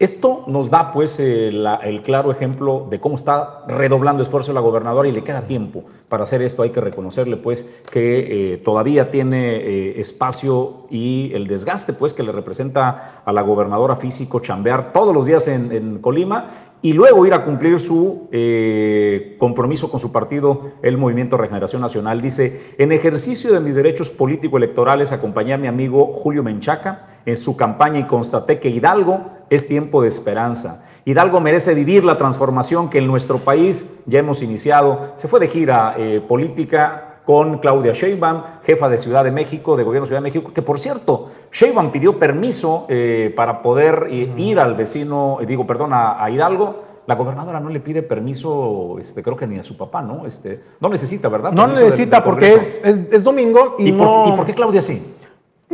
[0.00, 5.06] esto nos da pues eh, el claro ejemplo de cómo está redoblando esfuerzo la gobernadora
[5.06, 6.62] y le queda tiempo para hacer esto.
[6.62, 12.22] Hay que reconocerle pues que eh, todavía tiene eh, espacio y el desgaste pues que
[12.22, 16.48] le representa a la gobernadora físico chambear todos los días en, en Colima
[16.82, 22.22] y luego ir a cumplir su eh, compromiso con su partido, el Movimiento Regeneración Nacional.
[22.22, 27.54] Dice, en ejercicio de mis derechos político-electorales acompañé a mi amigo Julio Menchaca en su
[27.54, 30.86] campaña y constaté que Hidalgo es tiempo de esperanza.
[31.04, 35.12] Hidalgo merece vivir la transformación que en nuestro país ya hemos iniciado.
[35.16, 39.84] Se fue de gira eh, política con Claudia Sheinbaum, jefa de Ciudad de México, de
[39.84, 44.32] Gobierno de Ciudad de México, que por cierto, Sheinbaum pidió permiso eh, para poder eh,
[44.36, 46.88] ir al vecino, eh, digo, perdón, a, a Hidalgo.
[47.06, 50.26] La gobernadora no le pide permiso, este, creo que ni a su papá, ¿no?
[50.26, 51.50] Este, no necesita, ¿verdad?
[51.50, 54.28] No del- necesita del porque es, es, es domingo y, ¿Y, por, no...
[54.28, 55.16] ¿Y por qué Claudia sí?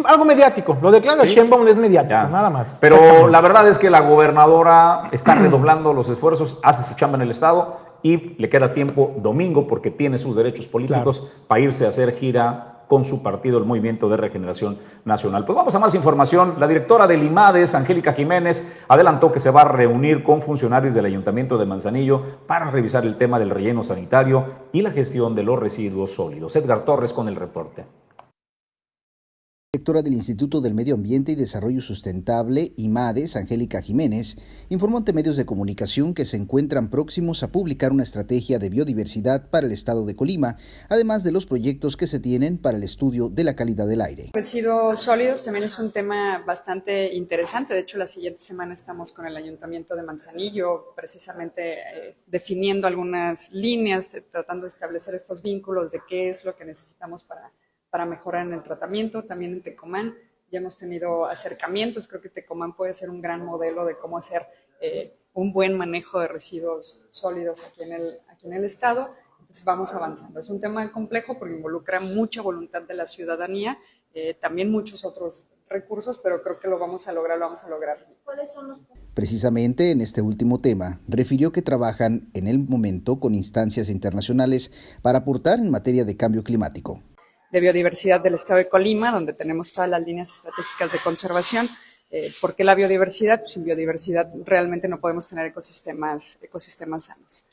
[0.05, 0.77] Algo mediático.
[0.83, 1.35] Lo de Claudia Sí.
[1.35, 2.29] Sheinbaum es mediático, Ya.
[2.29, 2.79] nada más.
[2.81, 7.23] Pero la verdad es que la gobernadora está redoblando los esfuerzos, hace su chamba en
[7.23, 11.89] el Estado y le queda tiempo domingo porque tiene sus derechos políticos para irse a
[11.89, 15.45] hacer gira con su partido, el Movimiento de Regeneración Nacional.
[15.45, 16.55] Pues vamos a más información.
[16.61, 21.05] La directora del IMADES, Angélica Jiménez, adelantó que se va a reunir con funcionarios del
[21.07, 25.59] Ayuntamiento de Manzanillo para revisar el tema del relleno sanitario y la gestión de los
[25.59, 26.55] residuos sólidos.
[26.55, 27.87] Edgar Torres con el reporte
[29.77, 34.39] directora del Instituto del Medio Ambiente y Desarrollo Sustentable, IMADES, Angélica Jiménez,
[34.71, 39.51] informó ante medios de comunicación que se encuentran próximos a publicar una estrategia de biodiversidad
[39.51, 40.57] para el estado de Colima,
[40.89, 44.31] además de los proyectos que se tienen para el estudio de la calidad del aire.
[44.33, 47.75] Residuos sólidos también es un tema bastante interesante.
[47.75, 53.53] De hecho, la siguiente semana estamos con el Ayuntamiento de Manzanillo, precisamente eh, definiendo algunas
[53.53, 57.53] líneas, tratando de establecer estos vínculos de qué es lo que necesitamos para
[57.97, 59.25] para mejorar en el tratamiento.
[59.25, 60.15] También en Tecomán
[60.53, 62.07] ya hemos tenido acercamientos.
[62.07, 64.47] Creo que Tecomán puede ser un gran modelo de cómo hacer
[64.83, 69.15] eh, un buen manejo de residuos sólidos aquí en el, aquí en el Estado.
[69.41, 70.41] Entonces vamos avanzando.
[70.41, 73.79] Es un tema complejo porque involucra mucha voluntad de la ciudadanía,
[74.13, 77.71] eh, también muchos otros recursos, pero creo que lo vamos a lograr, lo vamos a
[77.71, 78.07] lograr.
[78.25, 78.79] ¿Cuáles son los
[79.15, 84.71] Precisamente en este último tema, refirió que trabajan en el momento con instancias internacionales
[85.01, 87.01] para aportar en materia de cambio climático
[87.57, 91.67] de biodiversidad del estado de Colima, donde tenemos todas las líneas estratégicas de conservación.
[92.11, 93.41] Eh, ¿Por qué la biodiversidad?
[93.41, 97.45] Pues sin biodiversidad realmente no podemos tener ecosistemas, ecosistemas sanos.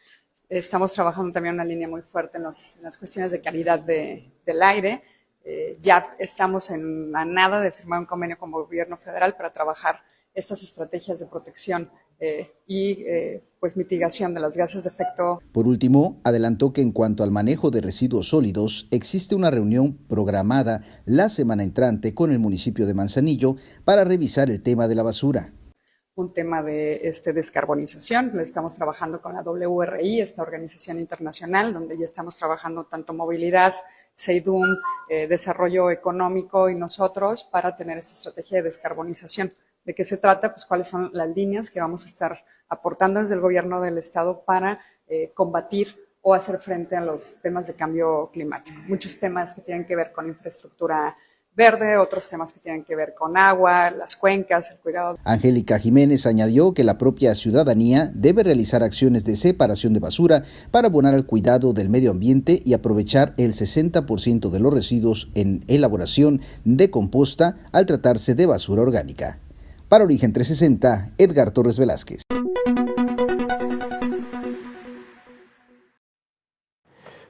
[0.49, 5.03] Estamos trabajando también una línea muy fuerte en, las cuestiones de calidad del aire.
[5.45, 9.53] Eh, ya estamos en la nada de firmar un convenio con el gobierno federal para
[9.53, 11.89] trabajar estas estrategias de protección
[12.25, 15.41] eh, y eh, pues mitigación de las gases de efecto.
[15.51, 21.03] Por último, adelantó que en cuanto al manejo de residuos sólidos, existe una reunión programada
[21.03, 25.53] la semana entrante con el municipio de Manzanillo para revisar el tema de la basura
[26.15, 28.31] un tema de este, descarbonización.
[28.35, 33.73] Lo estamos trabajando con la WRI, esta organización internacional, donde ya estamos trabajando tanto movilidad,
[34.13, 34.77] SEIDUM,
[35.09, 39.53] eh, desarrollo económico y nosotros para tener esta estrategia de descarbonización
[39.85, 43.35] de qué se trata, pues cuáles son las líneas que vamos a estar aportando desde
[43.35, 48.29] el gobierno del estado para eh, combatir o hacer frente a los temas de cambio
[48.31, 48.79] climático.
[48.87, 51.15] Muchos temas que tienen que ver con infraestructura
[51.55, 55.17] verde, otros temas que tienen que ver con agua, las cuencas, el cuidado.
[55.23, 60.87] Angélica Jiménez añadió que la propia ciudadanía debe realizar acciones de separación de basura para
[60.87, 66.41] abonar al cuidado del medio ambiente y aprovechar el 60% de los residuos en elaboración
[66.63, 69.42] de composta al tratarse de basura orgánica.
[69.93, 72.23] Para Origen 360, Edgar Torres Velázquez.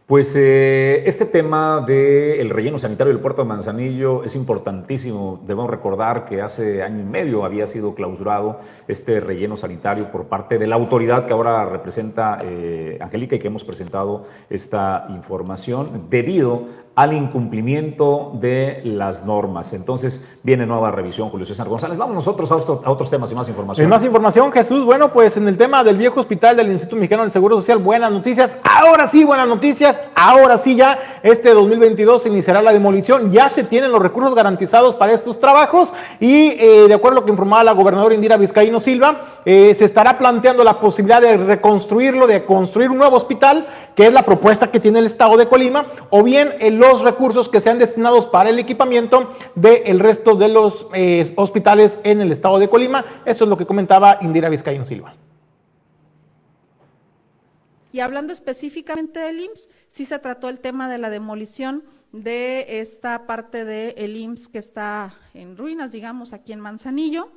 [0.05, 5.41] Pues eh, este tema del relleno sanitario del puerto de Manzanillo es importantísimo.
[5.45, 10.57] Debemos recordar que hace año y medio había sido clausurado este relleno sanitario por parte
[10.57, 16.67] de la autoridad que ahora representa eh, Angélica y que hemos presentado esta información debido
[16.95, 19.73] al incumplimiento de las normas.
[19.73, 21.97] Entonces viene nueva revisión, Julio César González.
[21.97, 23.87] Vamos nosotros a, otros temas y más información.
[23.87, 24.85] Y más información, Jesús.
[24.85, 28.11] Bueno, pues en el tema del viejo hospital del Instituto Mexicano del Seguro Social, buenas
[28.11, 28.57] noticias.
[28.63, 30.03] Ahora sí, buenas noticias.
[30.13, 33.31] Ahora sí ya, este 2022 se iniciará la demolición.
[33.31, 37.25] Ya se tienen los recursos garantizados para estos trabajos y eh, de acuerdo a lo
[37.25, 42.27] que informaba la gobernadora Indira Vizcaíno Silva, eh, se estará planteando la posibilidad de reconstruirlo,
[42.27, 45.87] de construir un nuevo hospital, que es la propuesta que tiene el Estado de Colima,
[46.09, 50.87] o bien el los recursos que sean destinados para el equipamiento del resto de los
[50.93, 53.05] eh, hospitales en el estado de Colima.
[53.25, 55.15] Eso es lo que comentaba Indira Vizcaíno Silva.
[57.93, 63.27] Y hablando específicamente del IMSS, sí se trató el tema de la demolición de esta
[63.27, 67.29] parte del el IMSS que está en ruinas, digamos, aquí en Manzanillo.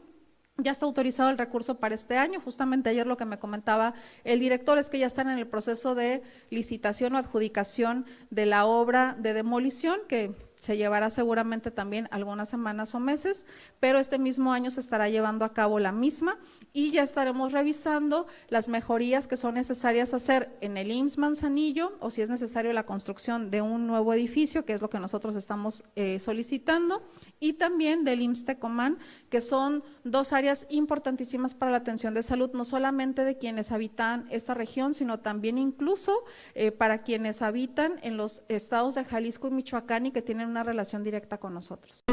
[0.59, 2.41] Ya está autorizado el recurso para este año.
[2.41, 3.93] Justamente ayer lo que me comentaba
[4.25, 8.65] el director es que ya están en el proceso de licitación o adjudicación de la
[8.65, 13.47] obra de demolición, que se llevará seguramente también algunas semanas o meses,
[13.81, 16.39] pero este mismo año se estará llevando a cabo la misma
[16.73, 22.11] y ya estaremos revisando las mejorías que son necesarias hacer en el IMSS Manzanillo o
[22.11, 25.85] si es necesario la construcción de un nuevo edificio, que es lo que nosotros estamos
[25.95, 27.03] eh, solicitando,
[27.41, 28.99] y también del IMSS Tecomán,
[29.31, 34.27] que son dos áreas importantísimas para la atención de salud, no solamente de quienes habitan
[34.31, 39.51] esta región, sino también incluso eh, para quienes habitan en los estados de Jalisco y
[39.51, 42.05] Michoacán y que tienen una relación directa con nosotros.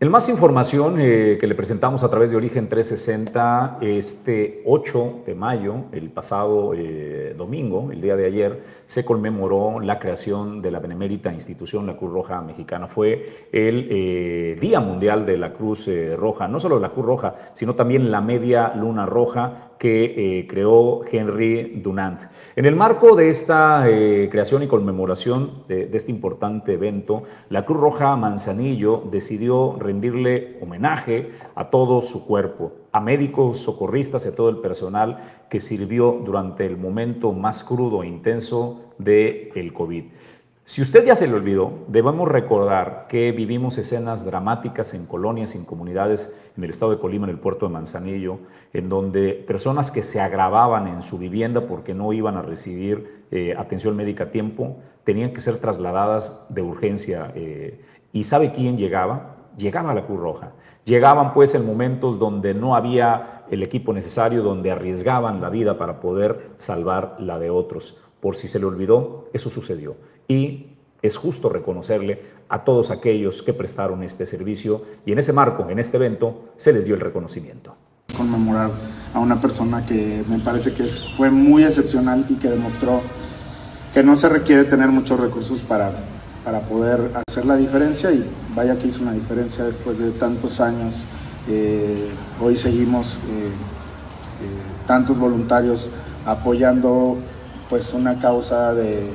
[0.00, 5.34] En más información eh, que le presentamos a través de Origen 360, este 8 de
[5.34, 10.78] mayo, el pasado eh, domingo, el día de ayer, se conmemoró la creación de la
[10.78, 12.86] benemérita institución La Cruz Roja Mexicana.
[12.86, 17.74] Fue el eh, Día Mundial de la Cruz Roja, no solo la Cruz Roja, sino
[17.74, 22.22] también la Media Luna Roja que creó Henry Dunant.
[22.56, 23.84] En el marco de esta
[24.30, 31.30] creación y conmemoración de, de, este importante evento, la Cruz Roja Manzanillo decidió rendirle homenaje
[31.54, 36.66] a todo su cuerpo, a médicos, socorristas y a todo el personal que sirvió durante
[36.66, 40.04] el momento más crudo e intenso del el COVID.
[40.68, 45.64] Si usted ya se le olvidó, debemos recordar que vivimos escenas dramáticas en colonias, en
[45.64, 48.40] comunidades en el estado de Colima, en el puerto de Manzanillo,
[48.74, 53.54] en donde personas que se agravaban en su vivienda porque no iban a recibir eh,
[53.56, 57.32] atención médica a tiempo, tenían que ser trasladadas de urgencia.
[57.34, 57.80] Eh,
[58.12, 59.36] ¿Y sabe quién llegaba?
[59.58, 60.52] llegaba la Cruz Roja.
[60.84, 66.00] Llegaban pues en momentos donde no había el equipo necesario, donde arriesgaban la vida para
[66.00, 67.96] poder salvar la de otros.
[68.20, 69.96] Por si se le olvidó, eso sucedió.
[70.26, 75.68] Y es justo reconocerle a todos aquellos que prestaron este servicio y en ese marco,
[75.70, 77.76] en este evento, se les dio el reconocimiento.
[78.16, 78.70] Conmemorar
[79.14, 83.00] a una persona que me parece que fue muy excepcional y que demostró
[83.94, 85.92] que no se requiere tener muchos recursos para
[86.48, 91.04] para poder hacer la diferencia y vaya que hizo una diferencia después de tantos años.
[91.46, 92.08] Eh,
[92.40, 93.50] hoy seguimos eh, eh,
[94.86, 95.90] tantos voluntarios
[96.24, 97.18] apoyando
[97.68, 99.08] pues una causa de,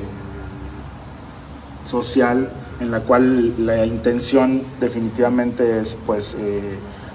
[1.83, 2.49] social
[2.79, 6.37] en la cual la intención definitivamente es pues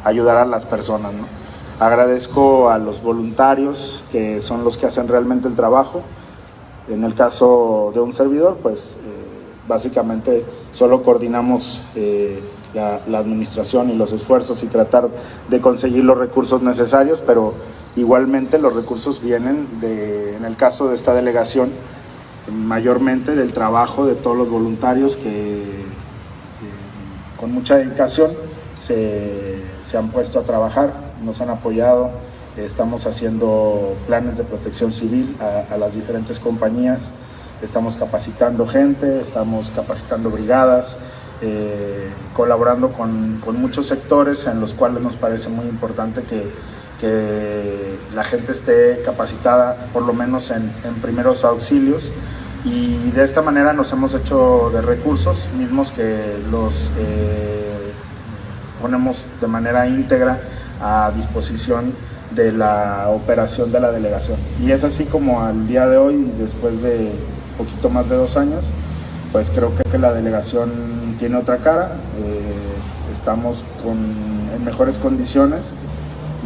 [0.05, 1.13] ayudar a las personas.
[1.81, 6.03] Agradezco a los voluntarios que son los que hacen realmente el trabajo.
[6.89, 8.99] En el caso de un servidor, pues
[9.69, 12.41] básicamente solo coordinamos eh,
[12.75, 15.09] la, administración y los esfuerzos y tratar
[15.49, 17.55] de conseguir los recursos necesarios, pero
[17.97, 21.71] igualmente los recursos vienen, de, en el caso de esta delegación,
[22.53, 25.87] mayormente del trabajo de todos los voluntarios que
[27.39, 28.33] con mucha dedicación
[28.77, 29.63] se,
[29.97, 32.11] han puesto a trabajar, nos han apoyado,
[32.57, 37.13] estamos haciendo planes de protección civil a las diferentes compañías,
[37.63, 40.99] estamos capacitando gente, estamos capacitando brigadas,
[41.41, 46.51] eh, colaborando con, muchos sectores en los cuales nos parece muy importante que,
[47.07, 50.71] la gente esté capacitada por lo menos en,
[51.01, 52.11] primeros auxilios.
[52.65, 57.93] Y de esta manera nos hemos hecho de recursos mismos que los eh,
[58.83, 60.41] ponemos de manera íntegra
[60.81, 61.93] a disposición
[62.33, 64.37] de la operación de la delegación.
[64.61, 67.13] Y es así como al día de hoy, después de
[67.57, 68.67] poquito más de dos años,
[69.33, 73.99] pues creo que, la delegación tiene otra cara, eh, estamos con,
[74.55, 75.73] en mejores condiciones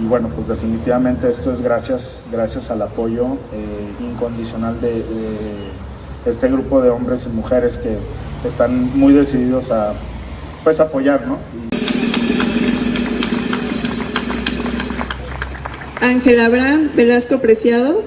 [0.00, 5.04] y bueno, pues definitivamente esto es gracias, gracias al apoyo eh, incondicional de,
[6.24, 7.98] este grupo de hombres y mujeres que
[8.46, 9.94] están muy decididos a
[10.64, 11.38] pues apoyar, ¿no?
[16.00, 18.02] Ángel Abraham Velasco Preciado.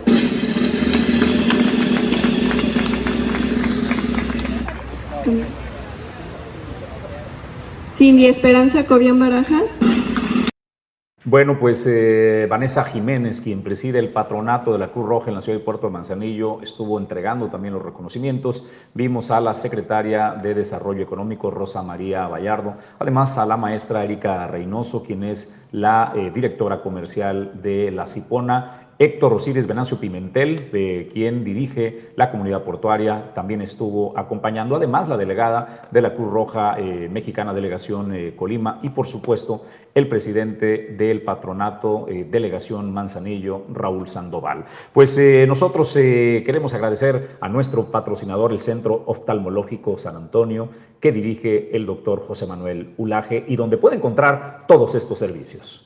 [7.95, 9.79] Cindy Esperanza Cobian Barajas.
[11.27, 15.41] Bueno, pues eh, Vanessa Jiménez, quien preside el patronato de la Cruz Roja en la
[15.41, 18.63] ciudad de Puerto de Manzanillo, estuvo entregando también los reconocimientos.
[18.93, 24.45] Vimos a la secretaria de Desarrollo Económico, Rosa María Vallardo, además a la maestra Erika
[24.45, 30.69] Reynoso, quien es la eh, directora comercial de la Cipona Héctor Rosírez Venancio Pimentel,
[31.11, 36.79] quien dirige la comunidad portuaria, también estuvo acompañando, además la delegada de la Cruz Roja
[36.79, 43.63] eh, Mexicana Delegación eh, Colima y por supuesto el presidente del patronato eh, Delegación Manzanillo,
[43.73, 44.63] Raúl Sandoval.
[44.93, 50.69] Pues nosotros queremos agradecer a nuestro patrocinador, el Centro Oftalmológico San Antonio,
[50.99, 55.84] que dirige el doctor José Manuel Ulaje y donde puede encontrar todos estos servicios.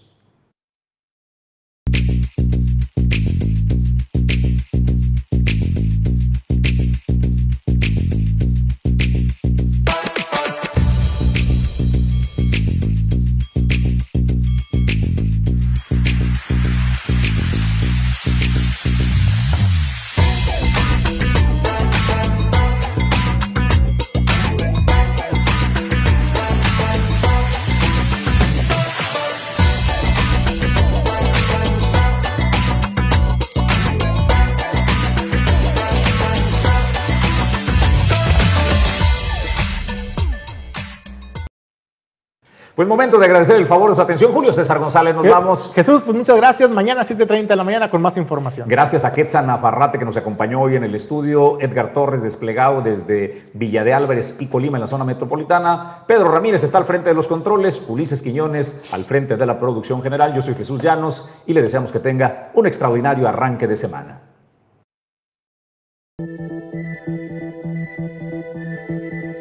[42.79, 44.31] Pues momento de agradecer el favor de su atención.
[44.31, 45.69] Julio César González, nos vamos.
[45.75, 46.69] Jesús, pues muchas gracias.
[46.69, 48.69] Mañana a 7.30 de la mañana con más información.
[48.69, 53.49] Gracias a Quetzal Nafarrate que nos acompañó hoy en el estudio, Edgar Torres desplegado desde
[53.53, 57.15] Villa de Álvarez y Colima en la zona metropolitana, Pedro Ramírez está al frente de
[57.15, 61.53] los controles, Ulises Quiñones al frente de la producción general, yo soy Jesús Llanos y
[61.53, 64.21] le deseamos que tenga un extraordinario arranque de semana.